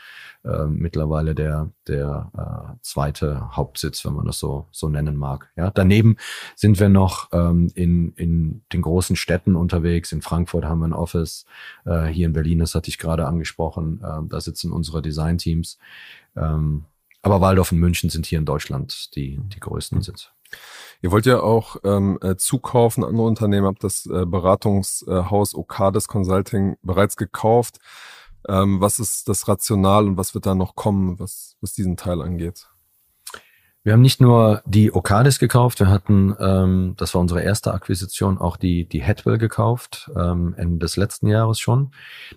äh, 0.44 0.64
mittlerweile 0.66 1.36
der, 1.36 1.70
der 1.86 2.32
äh, 2.36 2.76
zweite 2.82 3.56
Hauptsitz, 3.56 4.04
wenn 4.04 4.14
man 4.14 4.26
das 4.26 4.40
so, 4.40 4.66
so 4.72 4.88
nennen 4.88 5.16
mag. 5.16 5.48
Ja, 5.56 5.70
daneben 5.70 6.16
sind 6.56 6.80
wir 6.80 6.88
noch 6.88 7.28
ähm, 7.32 7.70
in, 7.76 8.12
in 8.14 8.62
den 8.72 8.82
großen 8.82 9.14
Städten 9.14 9.54
unterwegs. 9.54 10.10
In 10.10 10.22
Frankfurt 10.22 10.64
haben 10.64 10.80
wir 10.80 10.88
ein 10.88 10.92
Office, 10.92 11.46
äh, 11.84 12.06
hier 12.06 12.26
in 12.26 12.32
Berlin, 12.32 12.58
das 12.58 12.74
hatte 12.74 12.88
ich 12.88 12.98
gerade 12.98 13.26
angesprochen, 13.26 14.02
äh, 14.02 14.28
da 14.28 14.40
sitzen 14.40 14.72
unsere 14.72 15.02
Designteams. 15.02 15.78
Ähm, 16.36 16.86
aber 17.22 17.40
Waldorf 17.40 17.70
und 17.70 17.78
München 17.78 18.10
sind 18.10 18.26
hier 18.26 18.40
in 18.40 18.44
Deutschland 18.44 19.14
die, 19.14 19.38
die 19.54 19.60
größten 19.60 20.02
Sitze. 20.02 20.33
Ihr 21.02 21.12
wollt 21.12 21.26
ja 21.26 21.40
auch 21.40 21.76
ähm, 21.84 22.18
äh, 22.22 22.36
zukaufen, 22.36 23.04
andere 23.04 23.26
Unternehmen, 23.26 23.66
habt 23.66 23.84
das 23.84 24.06
äh, 24.06 24.24
Beratungshaus 24.24 25.52
äh, 25.52 25.56
Okades 25.56 26.08
Consulting 26.08 26.76
bereits 26.82 27.16
gekauft. 27.16 27.78
Ähm, 28.48 28.80
was 28.80 28.98
ist 28.98 29.28
das 29.28 29.46
Rational 29.46 30.06
und 30.06 30.16
was 30.16 30.34
wird 30.34 30.46
da 30.46 30.54
noch 30.54 30.74
kommen, 30.74 31.18
was, 31.18 31.56
was 31.60 31.72
diesen 31.72 31.96
Teil 31.96 32.22
angeht? 32.22 32.68
Wir 33.86 33.92
haben 33.92 34.00
nicht 34.00 34.18
nur 34.18 34.62
die 34.64 34.94
Okades 34.94 35.38
gekauft, 35.38 35.78
wir 35.78 35.88
hatten, 35.90 36.34
ähm, 36.40 36.94
das 36.96 37.12
war 37.12 37.20
unsere 37.20 37.42
erste 37.42 37.74
Akquisition, 37.74 38.38
auch 38.38 38.56
die, 38.56 38.88
die 38.88 39.02
Headwell 39.02 39.36
gekauft, 39.36 40.10
ähm, 40.16 40.54
Ende 40.56 40.78
des 40.78 40.96
letzten 40.96 41.26
Jahres 41.26 41.60
schon. 41.60 41.90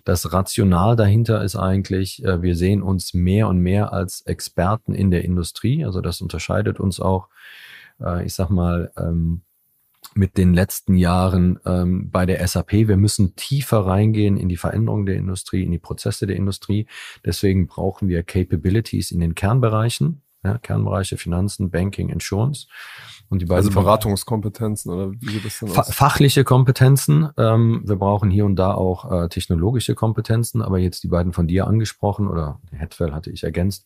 Das 0.04 0.30
Rational 0.34 0.94
dahinter 0.94 1.42
ist 1.42 1.56
eigentlich, 1.56 2.22
äh, 2.22 2.42
wir 2.42 2.54
sehen 2.54 2.82
uns 2.82 3.14
mehr 3.14 3.48
und 3.48 3.60
mehr 3.60 3.94
als 3.94 4.20
Experten 4.26 4.92
in 4.92 5.10
der 5.10 5.24
Industrie. 5.24 5.86
Also 5.86 6.02
das 6.02 6.20
unterscheidet 6.20 6.80
uns 6.80 7.00
auch 7.00 7.28
äh, 8.00 8.24
ich 8.24 8.34
sag 8.34 8.50
mal, 8.50 8.92
ähm, 8.96 9.42
mit 10.14 10.36
den 10.36 10.54
letzten 10.54 10.96
Jahren 10.96 11.58
ähm, 11.64 12.10
bei 12.10 12.26
der 12.26 12.46
SAP. 12.46 12.72
Wir 12.72 12.96
müssen 12.96 13.36
tiefer 13.36 13.86
reingehen 13.86 14.36
in 14.36 14.48
die 14.48 14.56
Veränderung 14.56 15.06
der 15.06 15.16
Industrie, 15.16 15.62
in 15.62 15.70
die 15.70 15.78
Prozesse 15.78 16.26
der 16.26 16.36
Industrie. 16.36 16.86
Deswegen 17.24 17.66
brauchen 17.66 18.08
wir 18.08 18.22
Capabilities 18.22 19.10
in 19.10 19.20
den 19.20 19.34
Kernbereichen, 19.34 20.22
ja, 20.44 20.58
Kernbereiche 20.58 21.16
Finanzen, 21.16 21.70
Banking, 21.70 22.08
Insurance. 22.10 22.66
Und 23.30 23.42
die 23.42 23.46
beiden 23.46 23.68
also 23.68 23.78
Beratungskompetenzen 23.78 24.90
oder 24.90 25.12
wie 25.12 25.28
sieht 25.28 25.44
das 25.44 25.58
denn 25.58 25.70
aus? 25.70 25.94
Fachliche 25.94 26.44
Kompetenzen. 26.44 27.28
Ähm, 27.36 27.82
wir 27.84 27.96
brauchen 27.96 28.30
hier 28.30 28.46
und 28.46 28.56
da 28.56 28.72
auch 28.72 29.10
äh, 29.12 29.28
technologische 29.28 29.94
Kompetenzen, 29.94 30.62
aber 30.62 30.78
jetzt 30.78 31.02
die 31.02 31.08
beiden 31.08 31.34
von 31.34 31.46
dir 31.46 31.66
angesprochen 31.66 32.26
oder 32.26 32.58
Hetfell 32.72 33.12
hatte 33.12 33.30
ich 33.30 33.44
ergänzt. 33.44 33.84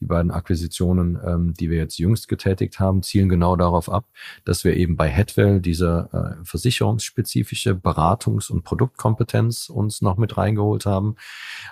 Die 0.00 0.06
beiden 0.06 0.30
Akquisitionen, 0.30 1.18
ähm, 1.26 1.54
die 1.54 1.68
wir 1.68 1.78
jetzt 1.78 1.98
jüngst 1.98 2.28
getätigt 2.28 2.78
haben, 2.78 3.02
zielen 3.02 3.28
genau 3.28 3.56
darauf 3.56 3.90
ab, 3.90 4.04
dass 4.44 4.62
wir 4.62 4.76
eben 4.76 4.96
bei 4.96 5.08
Hetwell 5.08 5.60
diese 5.60 6.08
äh, 6.12 6.44
versicherungsspezifische 6.44 7.72
Beratungs- 7.72 8.52
und 8.52 8.62
Produktkompetenz 8.62 9.68
uns 9.68 10.00
noch 10.00 10.16
mit 10.16 10.36
reingeholt 10.36 10.86
haben. 10.86 11.16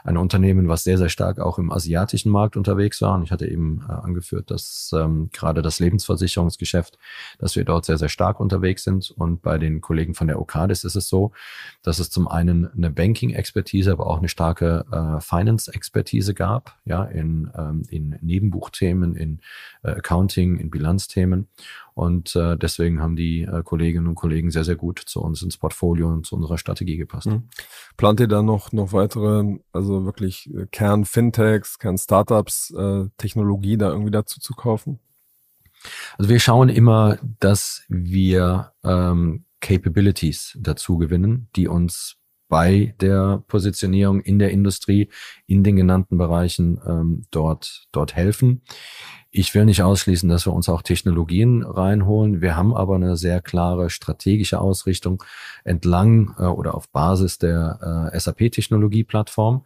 Ein 0.02 0.16
Unternehmen, 0.16 0.66
was 0.66 0.82
sehr, 0.82 0.98
sehr 0.98 1.10
stark 1.10 1.38
auch 1.38 1.58
im 1.58 1.70
asiatischen 1.70 2.32
Markt 2.32 2.56
unterwegs 2.56 3.00
war. 3.02 3.14
Und 3.14 3.22
ich 3.22 3.30
hatte 3.30 3.46
eben 3.46 3.84
äh, 3.88 3.92
angeführt, 4.14 4.50
dass 4.50 4.94
ähm, 4.96 5.29
gerade 5.33 5.61
das 5.61 5.81
Lebensversicherungsgeschäft, 5.81 6.98
dass 7.38 7.57
wir 7.57 7.64
dort 7.64 7.85
sehr, 7.85 7.98
sehr 7.98 8.09
stark 8.09 8.38
unterwegs 8.38 8.85
sind. 8.85 9.11
Und 9.11 9.42
bei 9.42 9.59
den 9.59 9.81
Kollegen 9.81 10.14
von 10.14 10.29
der 10.29 10.40
Ocadis 10.40 10.85
ist 10.85 10.94
es 10.94 11.09
so, 11.09 11.33
dass 11.83 11.98
es 11.98 12.11
zum 12.11 12.29
einen 12.29 12.70
eine 12.72 12.90
Banking-Expertise, 12.90 13.90
aber 13.92 14.07
auch 14.07 14.18
eine 14.18 14.29
starke 14.29 14.85
äh, 14.90 15.20
Finance-Expertise 15.20 16.35
gab, 16.35 16.79
ja, 16.85 17.05
in, 17.05 17.50
ähm, 17.57 17.83
in 17.90 18.16
Nebenbuchthemen, 18.20 19.16
in 19.16 19.40
äh, 19.83 19.90
Accounting, 19.90 20.57
in 20.59 20.70
Bilanzthemen. 20.70 21.48
Und 21.94 22.35
äh, 22.35 22.57
deswegen 22.57 23.00
haben 23.00 23.14
die 23.14 23.42
äh, 23.42 23.62
Kolleginnen 23.62 24.09
und 24.09 24.16
Kollegen 24.16 24.50
sehr, 24.50 24.64
sehr 24.64 24.74
gut 24.74 24.98
zu 24.98 25.20
uns 25.20 25.42
ins 25.42 25.57
Portfolio 25.57 26.09
und 26.09 26.26
zu 26.26 26.35
unserer 26.35 26.59
Strategie 26.59 26.96
gepasst. 26.96 27.28
Mhm. 27.28 27.48
Plant 27.96 28.18
ihr 28.18 28.26
da 28.26 28.42
noch, 28.42 28.72
noch 28.72 28.92
weitere, 28.92 29.59
also 29.72 30.04
wirklich 30.04 30.52
äh, 30.52 30.66
Kern-Fintechs, 30.66 31.78
Kern-Startups, 31.78 32.74
äh, 32.76 33.04
Technologie 33.16 33.76
da 33.76 33.90
irgendwie 33.90 34.11
dazu 34.11 34.40
zu 34.40 34.54
kaufen? 34.54 34.98
Also 36.18 36.30
wir 36.30 36.40
schauen 36.40 36.68
immer, 36.68 37.18
dass 37.38 37.85
wir 37.88 38.72
ähm, 38.83 39.44
Capabilities 39.61 40.59
dazu 40.61 40.98
gewinnen, 40.98 41.48
die 41.54 41.68
uns 41.68 42.16
bei 42.48 42.94
der 43.00 43.42
Positionierung 43.48 44.20
in 44.20 44.38
der 44.38 44.50
Industrie, 44.50 45.11
in 45.46 45.64
den 45.64 45.76
genannten 45.76 46.18
Bereichen 46.18 46.80
ähm, 46.87 47.24
dort, 47.30 47.87
dort 47.92 48.14
helfen. 48.14 48.62
Ich 49.37 49.53
will 49.53 49.64
nicht 49.64 49.83
ausschließen, 49.83 50.29
dass 50.29 50.47
wir 50.47 50.53
uns 50.53 50.68
auch 50.68 50.81
Technologien 50.81 51.64
reinholen. 51.64 52.40
Wir 52.40 52.57
haben 52.57 52.73
aber 52.73 52.94
eine 52.94 53.16
sehr 53.16 53.40
klare 53.40 53.90
strategische 53.90 54.61
Ausrichtung 54.61 55.25
entlang 55.64 56.37
äh, 56.38 56.44
oder 56.44 56.77
auf 56.77 56.88
Basis 56.90 57.38
der 57.38 58.12
äh, 58.12 58.20
SAP-Technologie-Plattform. 58.20 59.64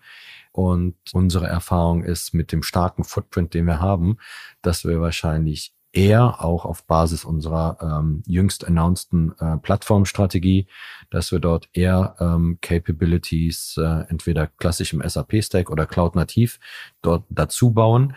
Und 0.52 0.94
unsere 1.12 1.48
Erfahrung 1.48 2.02
ist 2.02 2.32
mit 2.32 2.50
dem 2.50 2.62
starken 2.62 3.04
Footprint, 3.04 3.52
den 3.52 3.66
wir 3.66 3.78
haben, 3.78 4.16
dass 4.62 4.86
wir 4.86 5.02
wahrscheinlich 5.02 5.74
eher 5.92 6.42
auch 6.42 6.64
auf 6.64 6.86
Basis 6.86 7.26
unserer 7.26 7.76
ähm, 7.82 8.22
jüngst 8.26 8.66
announceden 8.66 9.34
äh, 9.38 9.58
Plattformstrategie, 9.58 10.66
dass 11.10 11.30
wir 11.30 11.40
dort 11.40 11.68
eher 11.74 12.16
ähm, 12.20 12.56
Capabilities 12.62 13.76
äh, 13.76 14.06
entweder 14.08 14.46
klassisch 14.46 14.94
im 14.94 15.06
SAP-Stack 15.06 15.68
oder 15.70 15.84
Cloud-nativ 15.84 16.58
dort 17.02 17.24
dazu 17.28 17.72
bauen. 17.72 18.14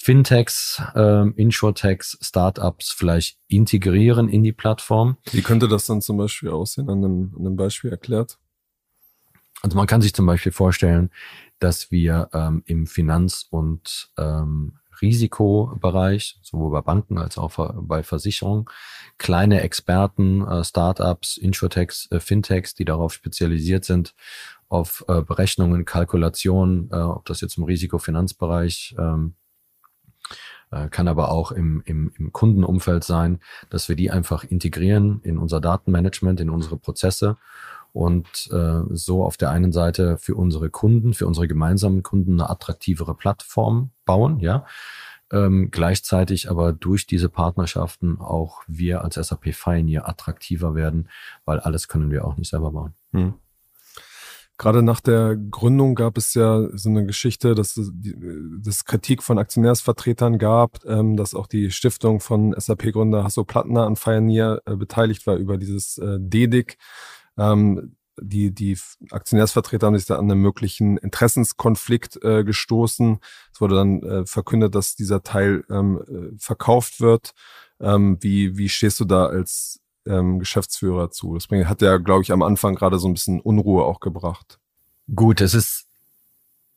Fintechs, 0.00 0.80
ähm, 0.94 1.34
Insurtechs, 1.36 2.16
Startups 2.22 2.92
vielleicht 2.92 3.38
integrieren 3.48 4.28
in 4.28 4.44
die 4.44 4.52
Plattform. 4.52 5.18
Wie 5.32 5.42
könnte 5.42 5.66
das 5.66 5.86
dann 5.86 6.00
zum 6.00 6.16
Beispiel 6.16 6.50
aussehen, 6.50 6.88
an 6.88 7.04
einem, 7.04 7.34
an 7.36 7.46
einem 7.46 7.56
Beispiel 7.56 7.90
erklärt? 7.90 8.38
Also 9.60 9.76
man 9.76 9.88
kann 9.88 10.00
sich 10.00 10.14
zum 10.14 10.24
Beispiel 10.24 10.52
vorstellen, 10.52 11.10
dass 11.58 11.90
wir 11.90 12.30
ähm, 12.32 12.62
im 12.64 12.86
Finanz- 12.86 13.48
und 13.50 14.10
ähm, 14.16 14.78
Risikobereich, 15.02 16.38
sowohl 16.42 16.70
bei 16.70 16.80
Banken 16.80 17.18
als 17.18 17.36
auch 17.36 17.72
bei 17.82 18.04
Versicherungen, 18.04 18.66
kleine 19.18 19.62
Experten, 19.62 20.46
äh, 20.46 20.62
Startups, 20.62 21.36
Insurtechs, 21.36 22.08
äh, 22.12 22.20
Fintechs, 22.20 22.74
die 22.74 22.84
darauf 22.84 23.12
spezialisiert 23.12 23.84
sind, 23.84 24.14
auf 24.68 25.04
äh, 25.08 25.22
Berechnungen, 25.22 25.84
Kalkulationen, 25.84 26.92
ob 26.92 27.24
das 27.24 27.40
jetzt 27.40 27.58
im 27.58 27.64
Risikofinanzbereich 27.64 28.94
ähm, 28.98 29.34
äh, 29.34 29.47
kann 30.90 31.08
aber 31.08 31.30
auch 31.30 31.52
im, 31.52 31.82
im, 31.86 32.12
im 32.18 32.32
Kundenumfeld 32.32 33.04
sein, 33.04 33.40
dass 33.70 33.88
wir 33.88 33.96
die 33.96 34.10
einfach 34.10 34.44
integrieren 34.44 35.20
in 35.22 35.38
unser 35.38 35.60
Datenmanagement, 35.60 36.40
in 36.40 36.50
unsere 36.50 36.76
Prozesse 36.76 37.36
und 37.92 38.48
äh, 38.52 38.82
so 38.90 39.24
auf 39.24 39.36
der 39.36 39.50
einen 39.50 39.72
Seite 39.72 40.18
für 40.18 40.34
unsere 40.34 40.70
Kunden, 40.70 41.14
für 41.14 41.26
unsere 41.26 41.48
gemeinsamen 41.48 42.02
Kunden 42.02 42.34
eine 42.34 42.50
attraktivere 42.50 43.14
Plattform 43.14 43.90
bauen, 44.04 44.40
ja. 44.40 44.66
Ähm, 45.30 45.70
gleichzeitig 45.70 46.48
aber 46.48 46.72
durch 46.72 47.06
diese 47.06 47.28
Partnerschaften 47.28 48.18
auch 48.18 48.62
wir 48.66 49.04
als 49.04 49.16
SAP 49.16 49.52
Pioneer 49.52 50.08
attraktiver 50.08 50.74
werden, 50.74 51.10
weil 51.44 51.60
alles 51.60 51.86
können 51.86 52.10
wir 52.10 52.24
auch 52.24 52.38
nicht 52.38 52.48
selber 52.48 52.70
bauen. 52.70 52.94
Hm. 53.12 53.34
Gerade 54.58 54.82
nach 54.82 55.00
der 55.00 55.36
Gründung 55.36 55.94
gab 55.94 56.18
es 56.18 56.34
ja 56.34 56.68
so 56.76 56.88
eine 56.88 57.06
Geschichte, 57.06 57.54
dass 57.54 57.76
es 57.76 58.84
Kritik 58.84 59.22
von 59.22 59.38
Aktionärsvertretern 59.38 60.38
gab, 60.38 60.84
ähm, 60.84 61.16
dass 61.16 61.34
auch 61.34 61.46
die 61.46 61.70
Stiftung 61.70 62.18
von 62.18 62.54
SAP-Gründer 62.58 63.22
Hasso 63.22 63.44
Plattner 63.44 63.86
an 63.86 63.94
Pioneer 63.94 64.60
äh, 64.66 64.74
beteiligt 64.74 65.28
war 65.28 65.36
über 65.36 65.58
dieses 65.58 65.98
äh, 65.98 66.18
DEDIC. 66.18 66.76
Ähm, 67.38 67.94
die, 68.20 68.52
die 68.52 68.76
Aktionärsvertreter 69.12 69.86
haben 69.86 69.96
sich 69.96 70.06
da 70.06 70.18
an 70.18 70.28
einen 70.28 70.40
möglichen 70.40 70.96
Interessenskonflikt 70.96 72.22
äh, 72.24 72.42
gestoßen. 72.42 73.20
Es 73.52 73.60
wurde 73.60 73.76
dann 73.76 74.02
äh, 74.02 74.26
verkündet, 74.26 74.74
dass 74.74 74.96
dieser 74.96 75.22
Teil 75.22 75.64
ähm, 75.70 76.02
äh, 76.08 76.36
verkauft 76.36 77.00
wird. 77.00 77.32
Ähm, 77.80 78.18
wie, 78.20 78.58
wie 78.58 78.68
stehst 78.68 78.98
du 78.98 79.04
da 79.04 79.26
als 79.26 79.80
ähm, 80.08 80.38
Geschäftsführer 80.38 81.10
zu. 81.10 81.34
Das 81.34 81.48
hat 81.68 81.82
ja, 81.82 81.96
glaube 81.98 82.22
ich, 82.22 82.32
am 82.32 82.42
Anfang 82.42 82.74
gerade 82.74 82.98
so 82.98 83.08
ein 83.08 83.14
bisschen 83.14 83.40
Unruhe 83.40 83.84
auch 83.84 84.00
gebracht. 84.00 84.58
Gut, 85.14 85.40
es 85.40 85.54
ist 85.54 85.86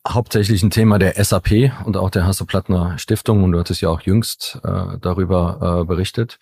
hauptsächlich 0.06 0.62
ein 0.62 0.70
Thema 0.70 0.98
der 0.98 1.22
SAP 1.22 1.72
und 1.84 1.96
auch 1.96 2.10
der 2.10 2.26
Hasso-Plattner 2.26 2.98
Stiftung 2.98 3.44
und 3.44 3.52
du 3.52 3.58
hattest 3.58 3.80
ja 3.80 3.88
auch 3.88 4.00
jüngst 4.00 4.60
äh, 4.64 4.98
darüber 5.00 5.80
äh, 5.80 5.84
berichtet. 5.84 6.38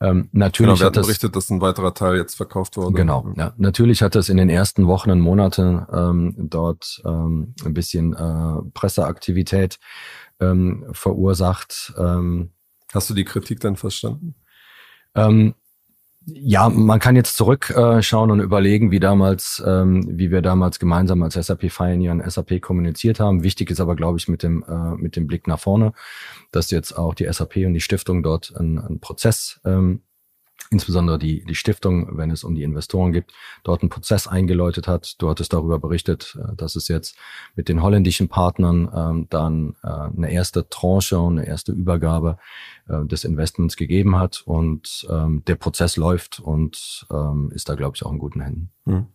Ähm, 0.00 0.28
natürlich 0.30 0.68
genau, 0.68 0.80
wir 0.80 0.86
hat 0.86 0.96
das, 0.96 1.06
berichtet, 1.06 1.34
dass 1.34 1.50
ein 1.50 1.60
weiterer 1.60 1.92
Teil 1.92 2.16
jetzt 2.16 2.36
verkauft 2.36 2.76
wurde. 2.76 2.92
Genau, 2.92 3.32
ja. 3.36 3.52
Natürlich 3.56 4.02
hat 4.02 4.14
das 4.14 4.28
in 4.28 4.36
den 4.36 4.48
ersten 4.48 4.86
Wochen 4.86 5.10
und 5.10 5.20
Monaten 5.20 5.84
ähm, 5.92 6.34
dort 6.38 7.02
ähm, 7.04 7.54
ein 7.64 7.74
bisschen 7.74 8.14
äh, 8.14 8.62
Presseaktivität 8.74 9.80
ähm, 10.38 10.86
verursacht. 10.92 11.94
Ähm, 11.98 12.52
Hast 12.92 13.10
du 13.10 13.14
die 13.14 13.24
Kritik 13.24 13.60
dann 13.60 13.76
verstanden? 13.76 14.34
Ähm, 15.14 15.54
ja, 16.34 16.68
man 16.68 16.98
kann 16.98 17.16
jetzt 17.16 17.36
zurückschauen 17.36 18.30
äh, 18.30 18.32
und 18.32 18.40
überlegen, 18.40 18.90
wie 18.90 19.00
damals, 19.00 19.62
ähm, 19.66 20.06
wie 20.08 20.30
wir 20.30 20.42
damals 20.42 20.78
gemeinsam 20.78 21.22
als 21.22 21.34
SAP 21.34 21.68
Pioneer 21.68 22.12
und 22.12 22.30
SAP 22.30 22.60
kommuniziert 22.60 23.18
haben. 23.20 23.42
Wichtig 23.42 23.70
ist 23.70 23.80
aber, 23.80 23.96
glaube 23.96 24.18
ich, 24.18 24.28
mit 24.28 24.42
dem 24.42 24.62
äh, 24.68 24.94
mit 24.96 25.16
dem 25.16 25.26
Blick 25.26 25.46
nach 25.46 25.58
vorne, 25.58 25.92
dass 26.50 26.70
jetzt 26.70 26.92
auch 26.92 27.14
die 27.14 27.30
SAP 27.32 27.56
und 27.58 27.74
die 27.74 27.80
Stiftung 27.80 28.22
dort 28.22 28.54
einen, 28.56 28.78
einen 28.78 29.00
Prozess 29.00 29.60
ähm, 29.64 30.02
insbesondere 30.70 31.18
die, 31.18 31.44
die 31.44 31.54
Stiftung, 31.54 32.16
wenn 32.16 32.30
es 32.30 32.44
um 32.44 32.54
die 32.54 32.62
Investoren 32.62 33.12
gibt, 33.12 33.32
dort 33.64 33.82
einen 33.82 33.90
Prozess 33.90 34.26
eingeläutet 34.26 34.88
hat. 34.88 35.14
Du 35.18 35.28
hattest 35.28 35.52
darüber 35.52 35.78
berichtet, 35.78 36.38
äh, 36.40 36.54
dass 36.56 36.76
es 36.76 36.88
jetzt 36.88 37.16
mit 37.56 37.68
den 37.68 37.82
holländischen 37.82 38.28
Partnern 38.28 38.90
ähm, 38.94 39.26
dann 39.30 39.76
äh, 39.82 39.88
eine 39.88 40.30
erste 40.30 40.68
Tranche 40.68 41.18
und 41.18 41.38
eine 41.38 41.46
erste 41.46 41.72
Übergabe 41.72 42.38
äh, 42.88 43.04
des 43.04 43.24
Investments 43.24 43.76
gegeben 43.76 44.16
hat 44.16 44.42
und 44.44 45.06
ähm, 45.10 45.42
der 45.46 45.56
Prozess 45.56 45.96
läuft 45.96 46.40
und 46.40 47.06
ähm, 47.10 47.50
ist 47.54 47.68
da, 47.68 47.74
glaube 47.74 47.96
ich, 47.96 48.04
auch 48.04 48.12
in 48.12 48.18
guten 48.18 48.40
Händen. 48.40 48.70
Hm 48.84 49.06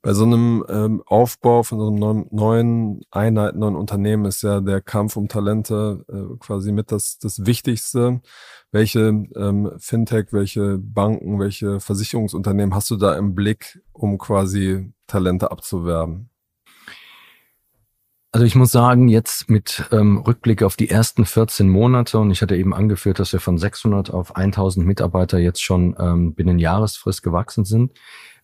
bei 0.00 0.14
so 0.14 0.24
einem 0.24 0.64
ähm, 0.68 1.02
Aufbau 1.06 1.62
von 1.64 1.78
so 1.78 1.88
einem 1.88 2.26
neuen 2.30 3.00
Einheiten, 3.10 3.58
neuen 3.58 3.74
Unternehmen 3.74 4.26
ist 4.26 4.42
ja 4.42 4.60
der 4.60 4.80
Kampf 4.80 5.16
um 5.16 5.28
Talente 5.28 6.04
äh, 6.08 6.36
quasi 6.38 6.70
mit 6.70 6.92
das, 6.92 7.18
das 7.18 7.46
Wichtigste. 7.46 8.20
Welche 8.70 9.26
ähm, 9.34 9.72
Fintech, 9.78 10.26
welche 10.30 10.78
Banken, 10.78 11.40
welche 11.40 11.80
Versicherungsunternehmen 11.80 12.74
hast 12.74 12.90
du 12.90 12.96
da 12.96 13.16
im 13.16 13.34
Blick, 13.34 13.80
um 13.92 14.18
quasi 14.18 14.92
Talente 15.08 15.50
abzuwerben? 15.50 16.30
Also 18.30 18.44
ich 18.44 18.54
muss 18.54 18.70
sagen, 18.70 19.08
jetzt 19.08 19.48
mit 19.48 19.88
ähm, 19.90 20.18
Rückblick 20.18 20.62
auf 20.62 20.76
die 20.76 20.90
ersten 20.90 21.24
14 21.24 21.68
Monate 21.68 22.18
und 22.18 22.30
ich 22.30 22.42
hatte 22.42 22.56
eben 22.56 22.74
angeführt, 22.74 23.18
dass 23.18 23.32
wir 23.32 23.40
von 23.40 23.56
600 23.58 24.10
auf 24.10 24.36
1000 24.36 24.86
Mitarbeiter 24.86 25.38
jetzt 25.38 25.62
schon 25.62 25.96
ähm, 25.98 26.34
binnen 26.34 26.58
Jahresfrist 26.58 27.22
gewachsen 27.22 27.64
sind 27.64 27.92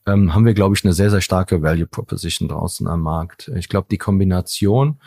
ähm, 0.06 0.34
haben 0.34 0.46
wir, 0.46 0.54
glaube 0.54 0.74
ich, 0.76 0.84
eine 0.84 0.92
sehr, 0.92 1.10
sehr 1.10 1.20
starke 1.20 1.62
Value 1.62 1.86
Proposition 1.86 2.48
draußen 2.48 2.86
am 2.86 3.02
Markt. 3.02 3.50
Ich 3.56 3.68
glaube, 3.68 3.88
die 3.90 3.98
Kombination 3.98 4.98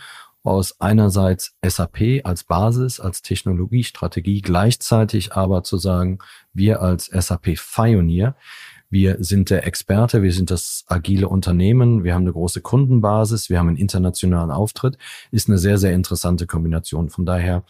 aus 0.47 0.79
einerseits 0.79 1.55
SAP 1.65 2.21
als 2.23 2.43
Basis, 2.43 2.99
als 2.99 3.21
Technologiestrategie, 3.21 4.41
gleichzeitig 4.41 5.33
aber 5.33 5.63
zu 5.63 5.77
sagen, 5.77 6.19
wir 6.53 6.81
als 6.81 7.05
SAP 7.05 7.55
Pioneer, 7.55 8.35
wir 8.89 9.17
sind 9.19 9.49
der 9.49 9.67
Experte, 9.67 10.23
wir 10.23 10.31
sind 10.31 10.49
das 10.49 10.85
agile 10.87 11.27
Unternehmen, 11.27 12.03
wir 12.05 12.13
haben 12.13 12.21
eine 12.21 12.31
große 12.31 12.61
Kundenbasis, 12.61 13.49
wir 13.49 13.59
haben 13.59 13.67
einen 13.67 13.77
internationalen 13.77 14.49
Auftritt, 14.49 14.97
ist 15.31 15.49
eine 15.49 15.57
sehr, 15.57 15.77
sehr 15.77 15.93
interessante 15.93 16.47
Kombination. 16.47 17.09
Von 17.09 17.25
daher 17.25 17.63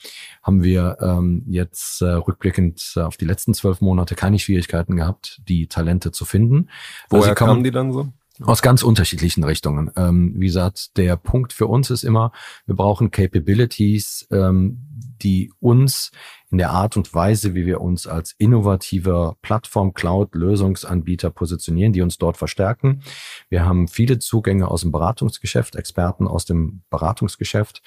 haben 0.43 0.63
wir 0.63 0.97
ähm, 1.01 1.43
jetzt 1.47 2.01
äh, 2.01 2.05
rückblickend 2.05 2.93
auf 2.97 3.17
die 3.17 3.25
letzten 3.25 3.55
zwölf 3.55 3.81
Monate 3.81 4.13
keine 4.13 4.37
Schwierigkeiten 4.37 4.95
gehabt, 4.95 5.41
die 5.47 5.67
Talente 5.67 6.11
zu 6.11 6.23
finden. 6.23 6.69
Woher 7.09 7.33
kamen 7.33 7.63
die 7.63 7.71
dann 7.71 7.91
so? 7.91 8.09
Aus 8.43 8.61
ganz 8.61 8.83
unterschiedlichen 8.83 9.43
Richtungen. 9.43 9.91
Ähm, 9.95 10.33
wie 10.35 10.45
gesagt, 10.45 10.97
der 10.97 11.15
Punkt 11.15 11.53
für 11.53 11.67
uns 11.67 11.89
ist 11.89 12.03
immer, 12.03 12.31
wir 12.65 12.75
brauchen 12.75 13.09
Capabilities, 13.09 14.27
ähm, 14.31 14.96
die 15.21 15.51
uns 15.59 16.11
in 16.49 16.57
der 16.57 16.69
Art 16.71 16.95
und 16.95 17.13
Weise, 17.13 17.55
wie 17.55 17.65
wir 17.65 17.81
uns 17.81 18.07
als 18.07 18.33
innovativer 18.37 19.35
Plattform-Cloud-Lösungsanbieter 19.41 21.29
positionieren, 21.29 21.91
die 21.91 22.01
uns 22.01 22.17
dort 22.17 22.37
verstärken. 22.37 23.01
Wir 23.49 23.65
haben 23.65 23.89
viele 23.89 24.17
Zugänge 24.19 24.69
aus 24.69 24.81
dem 24.81 24.93
Beratungsgeschäft, 24.93 25.75
Experten 25.75 26.25
aus 26.25 26.45
dem 26.45 26.83
Beratungsgeschäft, 26.89 27.81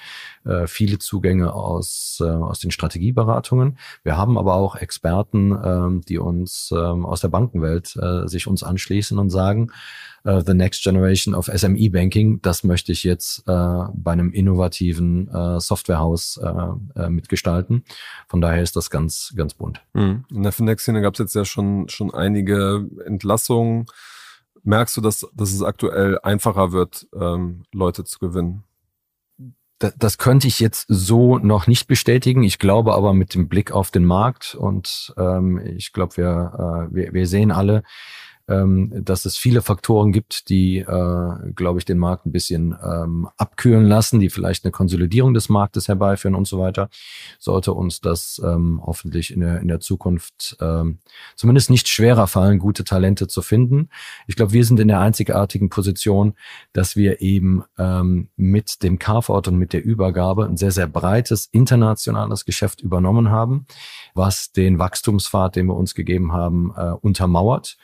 äh, 0.45 0.67
viele 0.67 0.99
Zugänge 0.99 1.53
aus, 1.53 2.19
äh, 2.21 2.25
aus 2.25 2.59
den 2.59 2.69
Strategieberatungen. 2.69 3.79
Wir 4.03 4.15
haben 4.15 4.37
aber 4.37 4.53
auch 4.53 4.75
Experten, 4.75 5.53
äh, 5.53 6.05
die 6.07 6.19
uns 6.19 6.69
äh, 6.71 6.75
aus 6.75 7.21
der 7.21 7.29
Bankenwelt 7.29 7.95
äh, 7.95 8.27
sich 8.27 8.45
uns 8.45 8.61
anschließen 8.61 9.17
und 9.17 9.29
sagen, 9.29 9.71
the 10.23 10.53
next 10.53 10.83
generation 10.83 11.33
of 11.33 11.47
SME 11.47 11.89
Banking. 11.89 12.43
Das 12.43 12.63
möchte 12.63 12.91
ich 12.91 13.03
jetzt 13.03 13.43
bei 13.43 14.11
einem 14.11 14.31
innovativen 14.31 15.27
Softwarehaus 15.59 16.39
äh, 17.01 17.09
mitgestalten. 17.09 17.83
Von 18.27 18.41
daher 18.41 18.61
ist 18.61 18.75
das 18.75 18.89
ganz, 18.89 19.33
ganz 19.35 19.53
bunt. 19.53 19.81
Mhm. 19.93 20.25
In 20.29 20.43
der 20.43 20.51
Fintech-Szene 20.51 21.01
gab 21.01 21.13
es 21.13 21.19
jetzt 21.19 21.35
ja 21.35 21.45
schon, 21.45 21.89
schon 21.89 22.13
einige 22.13 22.87
Entlassungen. 23.05 23.85
Merkst 24.63 24.97
du, 24.97 25.01
dass, 25.01 25.27
dass 25.33 25.53
es 25.53 25.63
aktuell 25.63 26.19
einfacher 26.21 26.71
wird, 26.71 27.07
ähm, 27.19 27.63
Leute 27.71 28.03
zu 28.03 28.19
gewinnen? 28.19 28.63
das 29.97 30.17
könnte 30.17 30.47
ich 30.47 30.59
jetzt 30.59 30.85
so 30.89 31.37
noch 31.39 31.67
nicht 31.67 31.87
bestätigen. 31.87 32.43
Ich 32.43 32.59
glaube 32.59 32.93
aber 32.93 33.13
mit 33.13 33.33
dem 33.33 33.47
Blick 33.47 33.71
auf 33.71 33.91
den 33.91 34.05
Markt 34.05 34.55
und 34.55 35.13
ähm, 35.17 35.57
ich 35.57 35.91
glaube, 35.91 36.17
wir, 36.17 36.89
äh, 36.91 36.95
wir, 36.95 37.13
wir 37.13 37.27
sehen 37.27 37.51
alle, 37.51 37.83
dass 38.47 39.25
es 39.25 39.37
viele 39.37 39.61
Faktoren 39.61 40.11
gibt, 40.11 40.49
die, 40.49 40.79
äh, 40.79 41.51
glaube 41.55 41.79
ich, 41.79 41.85
den 41.85 41.97
Markt 41.97 42.25
ein 42.25 42.31
bisschen 42.31 42.75
ähm, 42.83 43.29
abkühlen 43.37 43.85
lassen, 43.85 44.19
die 44.19 44.29
vielleicht 44.29 44.65
eine 44.65 44.71
Konsolidierung 44.71 45.33
des 45.33 45.49
Marktes 45.49 45.87
herbeiführen 45.87 46.35
und 46.35 46.47
so 46.47 46.59
weiter, 46.59 46.89
sollte 47.39 47.73
uns 47.73 48.01
das 48.01 48.41
ähm, 48.43 48.81
hoffentlich 48.85 49.31
in 49.31 49.41
der, 49.41 49.61
in 49.61 49.67
der 49.67 49.79
Zukunft 49.79 50.57
ähm, 50.59 50.99
zumindest 51.35 51.69
nicht 51.69 51.87
schwerer 51.87 52.27
fallen, 52.27 52.59
gute 52.59 52.83
Talente 52.83 53.27
zu 53.27 53.41
finden. 53.41 53.89
Ich 54.27 54.35
glaube, 54.35 54.53
wir 54.53 54.65
sind 54.65 54.79
in 54.79 54.87
der 54.87 54.99
einzigartigen 54.99 55.69
Position, 55.69 56.33
dass 56.73 56.95
wir 56.95 57.21
eben 57.21 57.63
ähm, 57.77 58.29
mit 58.35 58.83
dem 58.83 58.99
Carve-out 58.99 59.47
und 59.47 59.57
mit 59.57 59.73
der 59.73 59.83
Übergabe 59.83 60.45
ein 60.45 60.57
sehr, 60.57 60.71
sehr 60.71 60.87
breites 60.87 61.47
internationales 61.51 62.45
Geschäft 62.45 62.81
übernommen 62.81 63.29
haben, 63.29 63.65
was 64.13 64.51
den 64.51 64.79
Wachstumspfad, 64.79 65.55
den 65.55 65.67
wir 65.67 65.75
uns 65.75 65.95
gegeben 65.95 66.31
haben, 66.31 66.73
äh, 66.75 66.91
untermauert. 67.01 67.77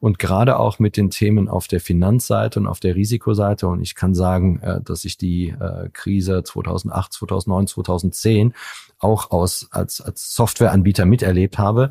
Und 0.00 0.11
gerade 0.18 0.58
auch 0.58 0.78
mit 0.78 0.96
den 0.96 1.10
Themen 1.10 1.48
auf 1.48 1.68
der 1.68 1.80
Finanzseite 1.80 2.60
und 2.60 2.66
auf 2.66 2.80
der 2.80 2.94
Risikoseite. 2.94 3.68
Und 3.68 3.80
ich 3.80 3.94
kann 3.94 4.14
sagen, 4.14 4.60
äh, 4.60 4.80
dass 4.80 5.04
ich 5.04 5.16
die 5.16 5.48
äh, 5.48 5.88
Krise 5.92 6.42
2008, 6.42 7.12
2009, 7.12 7.66
2010 7.66 8.54
auch 8.98 9.30
aus, 9.30 9.68
als, 9.72 10.00
als 10.00 10.34
Softwareanbieter 10.34 11.04
miterlebt 11.04 11.58
habe. 11.58 11.90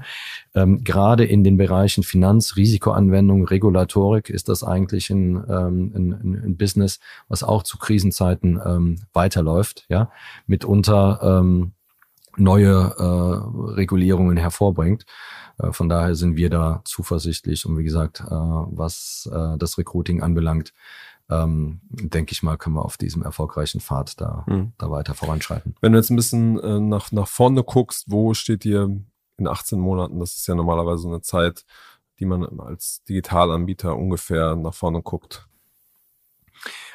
Ähm, 0.56 0.84
gerade 0.84 1.26
in 1.26 1.44
den 1.44 1.58
Bereichen 1.58 2.04
Finanz, 2.04 2.56
Risikoanwendung, 2.56 3.46
Regulatorik 3.46 4.30
ist 4.30 4.50
das 4.50 4.64
eigentlich 4.64 5.10
ein, 5.10 5.44
ähm, 5.50 5.92
ein, 5.96 6.42
ein 6.46 6.58
Business, 6.58 7.00
was 7.28 7.44
auch 7.44 7.64
zu 7.64 7.78
Krisenzeiten 7.78 8.60
ähm, 8.66 9.00
weiterläuft, 9.14 9.86
ja, 9.90 10.10
mitunter 10.48 11.20
ähm, 11.22 11.74
neue 12.38 12.96
äh, 12.98 13.74
Regulierungen 13.74 14.38
hervorbringt. 14.38 15.06
Äh, 15.58 15.72
von 15.72 15.90
daher 15.90 16.16
sind 16.16 16.36
wir 16.36 16.50
da 16.50 16.82
zuversichtlich 16.86 17.66
und 17.66 17.78
wie 17.78 17.84
gesagt, 17.84 18.22
äh, 18.22 18.30
was 18.30 19.30
äh, 19.32 19.58
das 19.58 19.78
Recruiting 19.78 20.22
anbelangt, 20.22 20.74
ähm, 21.30 21.80
denke 21.92 22.34
ich 22.34 22.44
mal, 22.44 22.58
können 22.58 22.76
wir 22.76 22.84
auf 22.84 22.98
diesem 22.98 23.24
erfolgreichen 23.24 23.80
Pfad 23.80 24.20
da, 24.20 24.44
mhm. 24.48 24.74
da 24.78 24.92
weiter 24.92 25.14
voranschreiten. 25.14 25.76
Wenn 25.80 25.94
du 25.94 25.98
jetzt 25.98 26.10
ein 26.10 26.18
bisschen 26.18 26.60
äh, 26.60 26.80
nach, 26.80 27.12
nach 27.12 27.28
vorne 27.28 27.64
guckst, 27.64 28.06
wo 28.08 28.34
steht 28.34 28.66
ihr 28.66 28.90
in 29.38 29.48
18 29.48 29.80
Monaten? 29.80 30.20
Das 30.20 30.36
ist 30.36 30.48
ja 30.48 30.56
normalerweise 30.56 31.08
eine 31.08 31.22
Zeit, 31.22 31.66
die 32.20 32.26
man 32.26 32.60
als 32.60 33.04
Digitalanbieter 33.08 33.96
ungefähr 33.96 34.56
nach 34.56 34.74
vorne 34.74 35.02
guckt. 35.02 35.48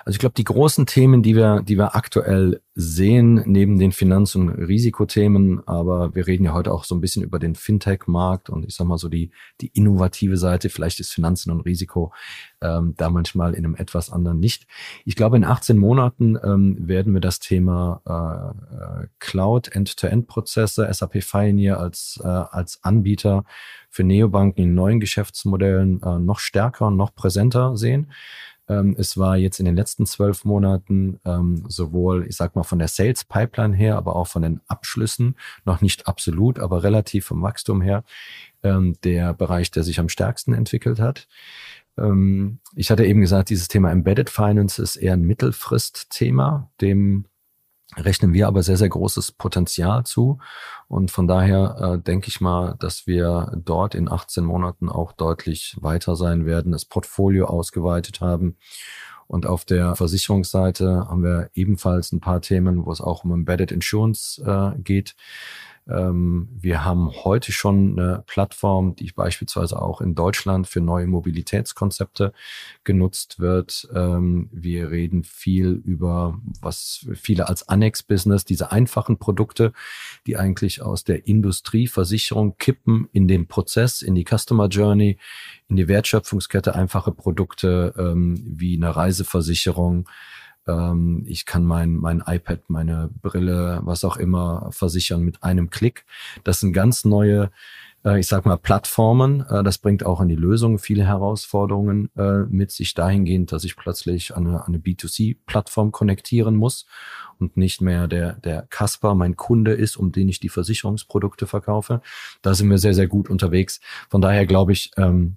Also 0.07 0.19
ich 0.19 0.21
glaube, 0.21 0.35
die 0.37 0.45
großen 0.45 0.87
Themen, 0.87 1.25
die 1.25 1.35
wir, 1.35 1.63
die 1.63 1.77
wir 1.77 1.97
aktuell 1.97 2.63
sehen, 2.77 3.43
neben 3.45 3.77
den 3.81 3.91
Finanz- 3.91 4.37
und 4.37 4.51
Risikothemen, 4.51 5.67
aber 5.67 6.15
wir 6.15 6.29
reden 6.29 6.45
ja 6.45 6.53
heute 6.53 6.71
auch 6.71 6.85
so 6.85 6.95
ein 6.95 7.01
bisschen 7.01 7.25
über 7.25 7.41
den 7.41 7.57
Fintech-Markt 7.57 8.49
und 8.49 8.65
ich 8.65 8.77
sag 8.77 8.87
mal 8.87 8.99
so 8.99 9.09
die, 9.09 9.33
die 9.61 9.67
innovative 9.75 10.37
Seite, 10.37 10.71
vielleicht 10.71 11.01
ist 11.01 11.13
Finanzen 11.13 11.51
und 11.51 11.63
Risiko 11.63 12.13
ähm, 12.61 12.95
da 12.97 13.11
manchmal 13.11 13.55
in 13.55 13.65
einem 13.65 13.75
etwas 13.75 14.13
anderen 14.13 14.41
Licht. 14.41 14.69
Ich 15.05 15.17
glaube, 15.17 15.39
in 15.39 15.45
18 15.45 15.77
Monaten 15.77 16.39
ähm, 16.41 16.77
werden 16.87 17.13
wir 17.13 17.21
das 17.21 17.41
Thema 17.41 18.01
äh, 18.07 19.03
äh 19.03 19.07
Cloud, 19.19 19.75
End-to-End-Prozesse, 19.75 20.89
SAP 20.89 21.19
Pioneer 21.29 21.81
als, 21.81 22.21
äh, 22.23 22.29
als 22.29 22.79
Anbieter 22.85 23.45
für 23.91 24.05
Neobanken 24.05 24.63
in 24.63 24.75
neuen 24.75 25.01
Geschäftsmodellen 25.01 26.01
äh, 26.01 26.21
noch 26.21 26.39
stärker 26.39 26.87
und 26.87 26.97
noch 26.97 27.13
präsenter 27.13 27.77
sehen. 27.77 28.13
Ähm, 28.69 28.97
es 28.99 29.17
war 29.17 29.37
jetzt 29.37 29.59
in 29.61 29.67
den 29.67 29.77
letzten 29.77 30.07
zwölf 30.07 30.45
Monaten 30.45 31.21
ähm, 31.25 31.65
sowohl, 31.69 32.27
ich 32.27 32.37
sag 32.37 32.57
mal, 32.57 32.65
von 32.65 32.79
der 32.79 32.89
Sales 32.89 33.25
Pipeline 33.25 33.75
her, 33.77 33.97
aber 33.97 34.17
auch 34.17 34.27
von 34.27 34.43
den 34.43 34.61
Abschlüssen, 34.67 35.37
noch 35.65 35.81
nicht 35.81 36.09
absolut, 36.09 36.59
aber 36.59 36.83
relativ 36.83 37.27
vom 37.27 37.43
Wachstum 37.43 37.81
her, 37.81 38.05
ähm, 38.63 38.97
der 39.05 39.35
Bereich, 39.35 39.71
der 39.71 39.83
sich 39.83 40.01
am 40.01 40.09
stärksten 40.09 40.53
entwickelt 40.53 40.99
hat. 40.99 41.29
Ähm, 41.99 42.59
ich 42.75 42.91
hatte 42.91 43.07
eben 43.07 43.21
gesagt, 43.21 43.51
dieses 43.51 43.69
Thema 43.69 43.91
Embedded 43.91 44.31
Finance 44.31 44.83
ist 44.83 44.97
eher 44.97 45.15
ein 45.15 45.23
Mittelfristthema, 45.23 46.71
dem 46.81 47.27
rechnen 47.97 48.33
wir 48.33 48.49
aber 48.49 48.63
sehr, 48.63 48.77
sehr 48.77 48.89
großes 48.89 49.33
Potenzial 49.33 50.05
zu. 50.05 50.39
Und 50.89 51.11
von 51.11 51.27
daher 51.27 51.77
äh, 51.81 52.03
denke 52.03 52.29
ich 52.29 52.41
mal, 52.41 52.77
dass 52.79 53.07
wir 53.07 53.53
dort 53.57 53.95
in 53.95 54.11
18 54.11 54.45
Monaten 54.45 54.89
auch 54.89 55.13
deutlich 55.13 55.77
weiter 55.81 56.15
sein 56.15 56.47
werden, 56.47 56.73
das 56.73 56.85
Portfolio 56.85 57.47
ausgeweitet 57.47 58.21
haben. 58.21 58.57
Und 59.27 59.47
auf 59.47 59.65
der 59.65 59.97
Versicherungsseite 59.97 61.09
haben 61.09 61.25
wir 61.25 61.51
ebenfalls 61.55 62.13
ein 62.13 62.21
paar 62.21 62.41
Themen, 62.41 62.87
wo 62.87 62.93
es 62.93 63.01
auch 63.01 63.25
um 63.25 63.33
Embedded 63.33 63.73
Insurance 63.73 64.41
äh, 64.45 64.81
geht. 64.81 65.17
Ähm, 65.89 66.49
wir 66.53 66.85
haben 66.85 67.13
heute 67.25 67.53
schon 67.53 67.99
eine 67.99 68.25
Plattform, 68.27 68.97
die 68.97 69.13
beispielsweise 69.13 69.81
auch 69.81 70.01
in 70.01 70.15
Deutschland 70.15 70.67
für 70.67 70.81
neue 70.81 71.07
Mobilitätskonzepte 71.07 72.33
genutzt 72.85 73.39
wird. 73.39 73.89
Ähm, 73.95 74.49
wir 74.53 74.91
reden 74.91 75.23
viel 75.23 75.81
über, 75.85 76.41
was 76.61 77.07
viele 77.15 77.49
als 77.49 77.69
Annex-Business, 77.69 78.45
diese 78.45 78.73
einfachen 78.73 79.19
Produkte, 79.19 79.73
die 80.27 80.37
eigentlich 80.37 80.83
aus 80.83 81.05
der 81.05 81.27
Industrieversicherung 81.27 82.57
kippen 82.59 83.09
in 83.13 83.29
den 83.29 83.47
Prozess, 83.47 84.03
in 84.03 84.15
die 84.15 84.25
Customer 84.25 84.67
Journey, 84.69 85.19
in 85.69 85.77
die 85.77 85.89
Wertschöpfungskette, 85.89 86.75
einfache 86.75 87.13
Produkte 87.13 87.95
ähm, 87.97 88.43
wie 88.45 88.77
eine 88.77 88.95
Reiseversicherung, 88.95 90.09
ähm, 90.67 91.25
ich 91.27 91.47
kann 91.47 91.65
mein, 91.65 91.95
mein 91.95 92.23
iPad, 92.27 92.69
meine 92.69 93.11
Brille, 93.23 93.81
was 93.85 94.05
auch 94.05 94.17
immer 94.17 94.69
versichern 94.73 95.23
mit 95.23 95.43
einem 95.43 95.71
Klick. 95.71 96.05
Das 96.45 96.61
sind 96.61 96.73
ganz 96.73 97.05
neue, 97.05 97.51
äh, 98.05 98.19
ich 98.19 98.27
sag 98.27 98.47
mal, 98.47 98.57
Plattformen. 98.57 99.45
Äh, 99.49 99.63
das 99.63 99.79
bringt 99.79 100.05
auch 100.05 100.21
an 100.21 100.29
die 100.29 100.37
Lösung 100.37 100.79
viele 100.79 101.05
Herausforderungen 101.05 102.11
äh, 102.17 102.45
mit 102.49 102.71
sich 102.71 102.95
dahingehend, 102.95 103.53
dass 103.53 103.65
ich 103.65 103.77
plötzlich 103.77 104.37
an 104.37 104.47
eine, 104.47 104.67
eine 104.67 104.79
B2C-Plattform 104.79 105.93
konnektieren 105.93 106.57
muss 106.57 106.87
und 107.39 107.57
nicht 107.57 107.81
mehr 107.81 108.09
der, 108.09 108.35
der 108.35 108.63
Kasper 108.71 109.15
mein 109.15 109.37
Kunde 109.37 109.73
ist, 109.73 109.97
um 109.97 110.13
den 110.13 110.29
ich 110.29 110.41
die 110.41 110.49
Versicherungsprodukte 110.49 111.47
verkaufe. 111.47 112.01
Da 112.43 112.55
sind 112.55 112.71
wir 112.71 112.79
sehr, 112.79 112.95
sehr 112.95 113.09
gut 113.09 113.29
unterwegs. 113.29 113.81
Von 114.09 114.21
daher 114.21 114.47
glaube 114.47 114.73
ich, 114.73 114.91
ähm, 114.97 115.37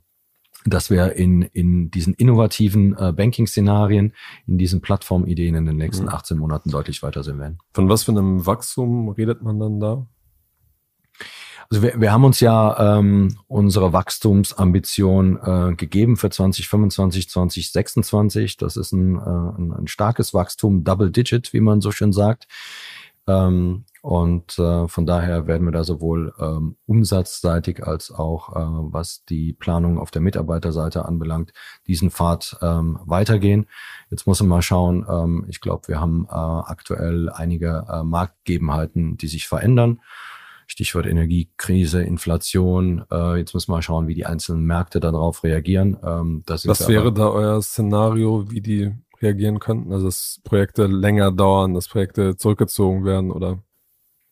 dass 0.66 0.90
wir 0.90 1.14
in, 1.14 1.42
in 1.42 1.90
diesen 1.92 2.14
innovativen 2.14 2.96
äh, 2.98 3.14
Banking-Szenarien, 3.14 4.14
in 4.46 4.58
diesen 4.58 4.82
Plattformideen 4.82 5.56
in 5.56 5.66
den 5.66 5.78
nächsten 5.78 6.06
mhm. 6.06 6.10
18 6.10 6.38
Monaten 6.38 6.70
deutlich 6.70 7.02
weiter 7.02 7.24
sein 7.24 7.40
werden. 7.40 7.60
Von 7.74 7.90
was 7.90 8.04
für 8.04 8.12
einem 8.12 8.46
Wachstum 8.46 9.10
redet 9.10 9.42
man 9.42 9.60
dann 9.60 9.80
da? 9.80 10.08
Also 11.72 11.84
wir, 11.84 12.02
wir 12.02 12.12
haben 12.12 12.24
uns 12.24 12.40
ja 12.40 12.98
ähm, 12.98 13.38
unsere 13.48 13.94
Wachstumsambition 13.94 15.40
äh, 15.44 15.76
gegeben 15.76 16.18
für 16.18 16.30
2025, 16.30 17.30
2026. 17.30 18.58
Das 18.58 18.76
ist 18.76 18.92
ein, 18.92 19.16
äh, 19.16 19.20
ein, 19.20 19.74
ein 19.74 19.88
starkes 19.88 20.34
Wachstum, 20.34 20.84
Double 20.84 21.12
Digit, 21.12 21.54
wie 21.54 21.62
man 21.62 21.80
so 21.80 21.92
schön 21.92 22.12
sagt. 22.12 22.48
Ähm, 23.28 23.86
und 24.02 24.58
äh, 24.58 24.88
von 24.88 25.06
daher 25.06 25.46
werden 25.48 25.68
wir 25.68 25.72
da 25.72 25.84
sowohl 25.84 26.34
ähm, 26.40 26.78
umsatzseitig 26.86 27.86
als 27.86 28.12
auch, 28.12 28.56
äh, 28.56 28.92
was 28.94 29.26
die 29.26 29.54
Planung 29.54 30.00
auf 30.00 30.12
der 30.12 30.22
Mitarbeiterseite 30.22 31.06
anbelangt, 31.06 31.52
diesen 31.88 32.10
Pfad 32.10 32.58
ähm, 32.62 33.00
weitergehen. 33.06 33.68
Jetzt 34.10 34.26
muss 34.26 34.40
man 34.40 34.50
mal 34.50 34.62
schauen. 34.62 35.06
Ähm, 35.10 35.46
ich 35.50 35.60
glaube, 35.60 35.88
wir 35.88 36.00
haben 36.00 36.26
äh, 36.30 36.34
aktuell 36.34 37.30
einige 37.30 37.86
äh, 37.90 38.04
Marktgegebenheiten, 38.04 39.18
die 39.18 39.28
sich 39.28 39.48
verändern. 39.48 40.00
Stichwort 40.66 41.08
Energiekrise, 41.08 42.04
Inflation. 42.04 43.04
Äh, 43.12 43.38
jetzt 43.38 43.54
müssen 43.54 43.70
wir 43.70 43.78
mal 43.78 43.82
schauen, 43.82 44.08
wie 44.08 44.14
die 44.14 44.28
einzelnen 44.28 44.64
Märkte 44.64 45.00
darauf 45.00 45.44
reagieren. 45.44 45.98
Ähm, 46.04 46.44
Was 46.48 46.88
wäre 46.88 47.12
da 47.12 47.30
euer 47.30 47.62
Szenario, 47.62 48.50
wie 48.50 48.62
die 48.62 48.92
reagieren 49.22 49.60
könnten? 49.60 49.92
Also 49.92 50.06
dass 50.06 50.40
Projekte 50.44 50.86
länger 50.86 51.32
dauern, 51.32 51.74
dass 51.74 51.88
Projekte 51.90 52.38
zurückgezogen 52.38 53.04
werden 53.04 53.32
oder? 53.32 53.64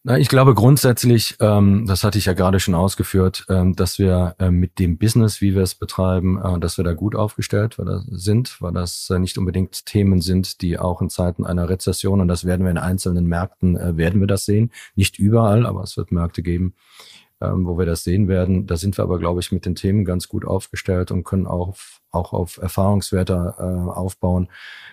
Na, 0.10 0.17
ich 0.17 0.30
glaube 0.30 0.56
grundsätzlich, 0.56 1.36
ähm, 1.41 1.86
das 1.86 2.06
hatte 2.06 2.17
ich 2.17 2.28
ja 2.28 2.32
gerade 2.32 2.62
schon 2.62 2.76
ausgeführt, 2.76 3.46
ähm, 3.50 3.76
dass 3.76 4.00
wir 4.00 4.38
äh, 4.39 4.52
mit 4.52 4.80
dem 4.80 4.98
Business, 4.98 5.41
wie 5.41 5.54
wir 5.54 5.63
es 5.63 5.76
betreiben, 5.76 6.41
äh, 6.41 6.62
dass 6.62 6.78
wir 6.78 6.86
da 6.86 6.93
gut 6.93 7.13
aufgestellt 7.13 7.76
sind, 8.12 8.62
weil 8.62 8.72
das 8.72 9.10
äh, 9.10 9.19
nicht 9.19 9.38
unbedingt 9.38 9.86
Themen 9.86 10.21
sind, 10.21 10.62
die 10.62 10.79
auch 10.79 11.02
in 11.02 11.10
Zeiten 11.10 11.46
einer 11.46 11.67
Rezession, 11.67 12.21
und 12.21 12.29
das 12.29 12.46
werden 12.46 12.63
wir 12.63 12.71
in 12.71 12.77
einzelnen 12.77 13.25
Märkten, 13.25 13.75
äh, 13.75 13.98
werden 13.98 14.21
wir 14.21 14.27
das 14.27 14.46
sehen. 14.46 14.71
Nicht 14.96 15.19
überall, 15.19 15.65
aber 15.65 15.84
es 15.84 15.98
wird 15.98 16.13
Märkte 16.13 16.42
geben, 16.42 16.73
ähm, 17.42 17.65
wo 17.65 17.77
wir 17.77 17.85
das 17.85 18.04
sehen 18.04 18.27
werden. 18.27 18.65
Da 18.65 18.77
sind 18.77 18.98
wir 18.98 19.04
aber, 19.04 19.19
glaube 19.19 19.40
ich, 19.40 19.52
mit 19.52 19.65
den 19.65 19.75
Themen 19.75 20.06
ganz 20.06 20.27
gut 20.27 20.46
aufgestellt 20.46 21.12
und 21.12 21.23
können 21.23 21.48
auch, 21.48 21.75
auch 22.12 22.33
auf 22.33 22.58
Erfahrungswerte 22.58 23.56
äh, 23.58 23.62
aufbauen, 23.62 24.50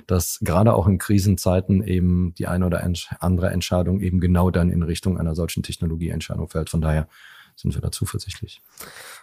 dass 0.07 0.39
gerade 0.43 0.75
auch 0.75 0.87
in 0.87 0.99
Krisenzeiten 0.99 1.83
eben 1.83 2.35
die 2.35 2.47
eine 2.47 2.67
oder 2.67 2.87
andere 3.21 3.51
Entscheidung 3.51 4.01
eben 4.01 4.21
genau 4.21 4.51
dann 4.51 4.71
in 4.71 4.83
Richtung 4.83 5.19
einer 5.19 5.35
solchen 5.35 5.63
Technologieentscheidung 5.63 6.49
fällt. 6.49 6.71
Von 6.71 6.81
daher 6.81 7.09
sind 7.57 7.75
wir 7.75 7.81
da 7.81 7.91
zuversichtlich. 7.91 8.61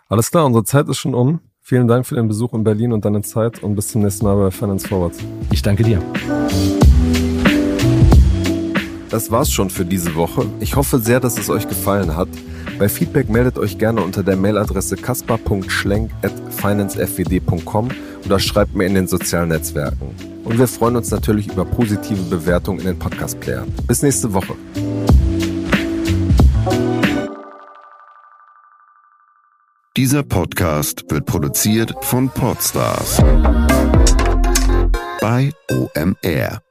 Alles 0.07 0.31
klar, 0.31 0.45
unsere 0.45 0.63
Zeit 0.63 0.87
ist 0.89 0.97
schon 0.97 1.13
um. 1.13 1.41
Vielen 1.61 1.87
Dank 1.87 2.07
für 2.07 2.15
den 2.15 2.27
Besuch 2.27 2.53
in 2.53 2.63
Berlin 2.63 2.91
und 2.91 3.05
deine 3.05 3.21
Zeit 3.21 3.61
und 3.61 3.75
bis 3.75 3.89
zum 3.89 4.01
nächsten 4.01 4.25
Mal 4.25 4.35
bei 4.35 4.51
Finance 4.51 4.87
Forward. 4.87 5.13
Ich 5.51 5.61
danke 5.61 5.83
dir. 5.83 6.01
Das 9.11 9.29
war's 9.29 9.51
schon 9.51 9.69
für 9.69 9.83
diese 9.83 10.15
Woche. 10.15 10.45
Ich 10.61 10.77
hoffe 10.77 10.99
sehr, 10.99 11.19
dass 11.19 11.37
es 11.37 11.49
euch 11.49 11.67
gefallen 11.67 12.15
hat. 12.15 12.29
Bei 12.79 12.87
Feedback 12.87 13.27
meldet 13.29 13.59
euch 13.59 13.77
gerne 13.77 14.01
unter 14.01 14.23
der 14.23 14.37
Mailadresse 14.37 14.95
kaspar.schlenk.financefwd.com 14.95 17.89
oder 18.25 18.39
schreibt 18.39 18.73
mir 18.73 18.85
in 18.85 18.95
den 18.95 19.07
sozialen 19.07 19.49
Netzwerken. 19.49 20.15
Und 20.45 20.57
wir 20.57 20.67
freuen 20.67 20.95
uns 20.95 21.11
natürlich 21.11 21.51
über 21.51 21.65
positive 21.65 22.21
Bewertungen 22.23 22.79
in 22.79 22.85
den 22.85 22.99
Podcast-Playern. 22.99 23.67
Bis 23.85 24.01
nächste 24.01 24.31
Woche. 24.33 24.55
Dieser 29.97 30.23
Podcast 30.23 31.03
wird 31.09 31.25
produziert 31.25 31.93
von 32.01 32.29
Podstars 32.29 33.21
bei 35.19 35.51
OMR. 35.69 36.61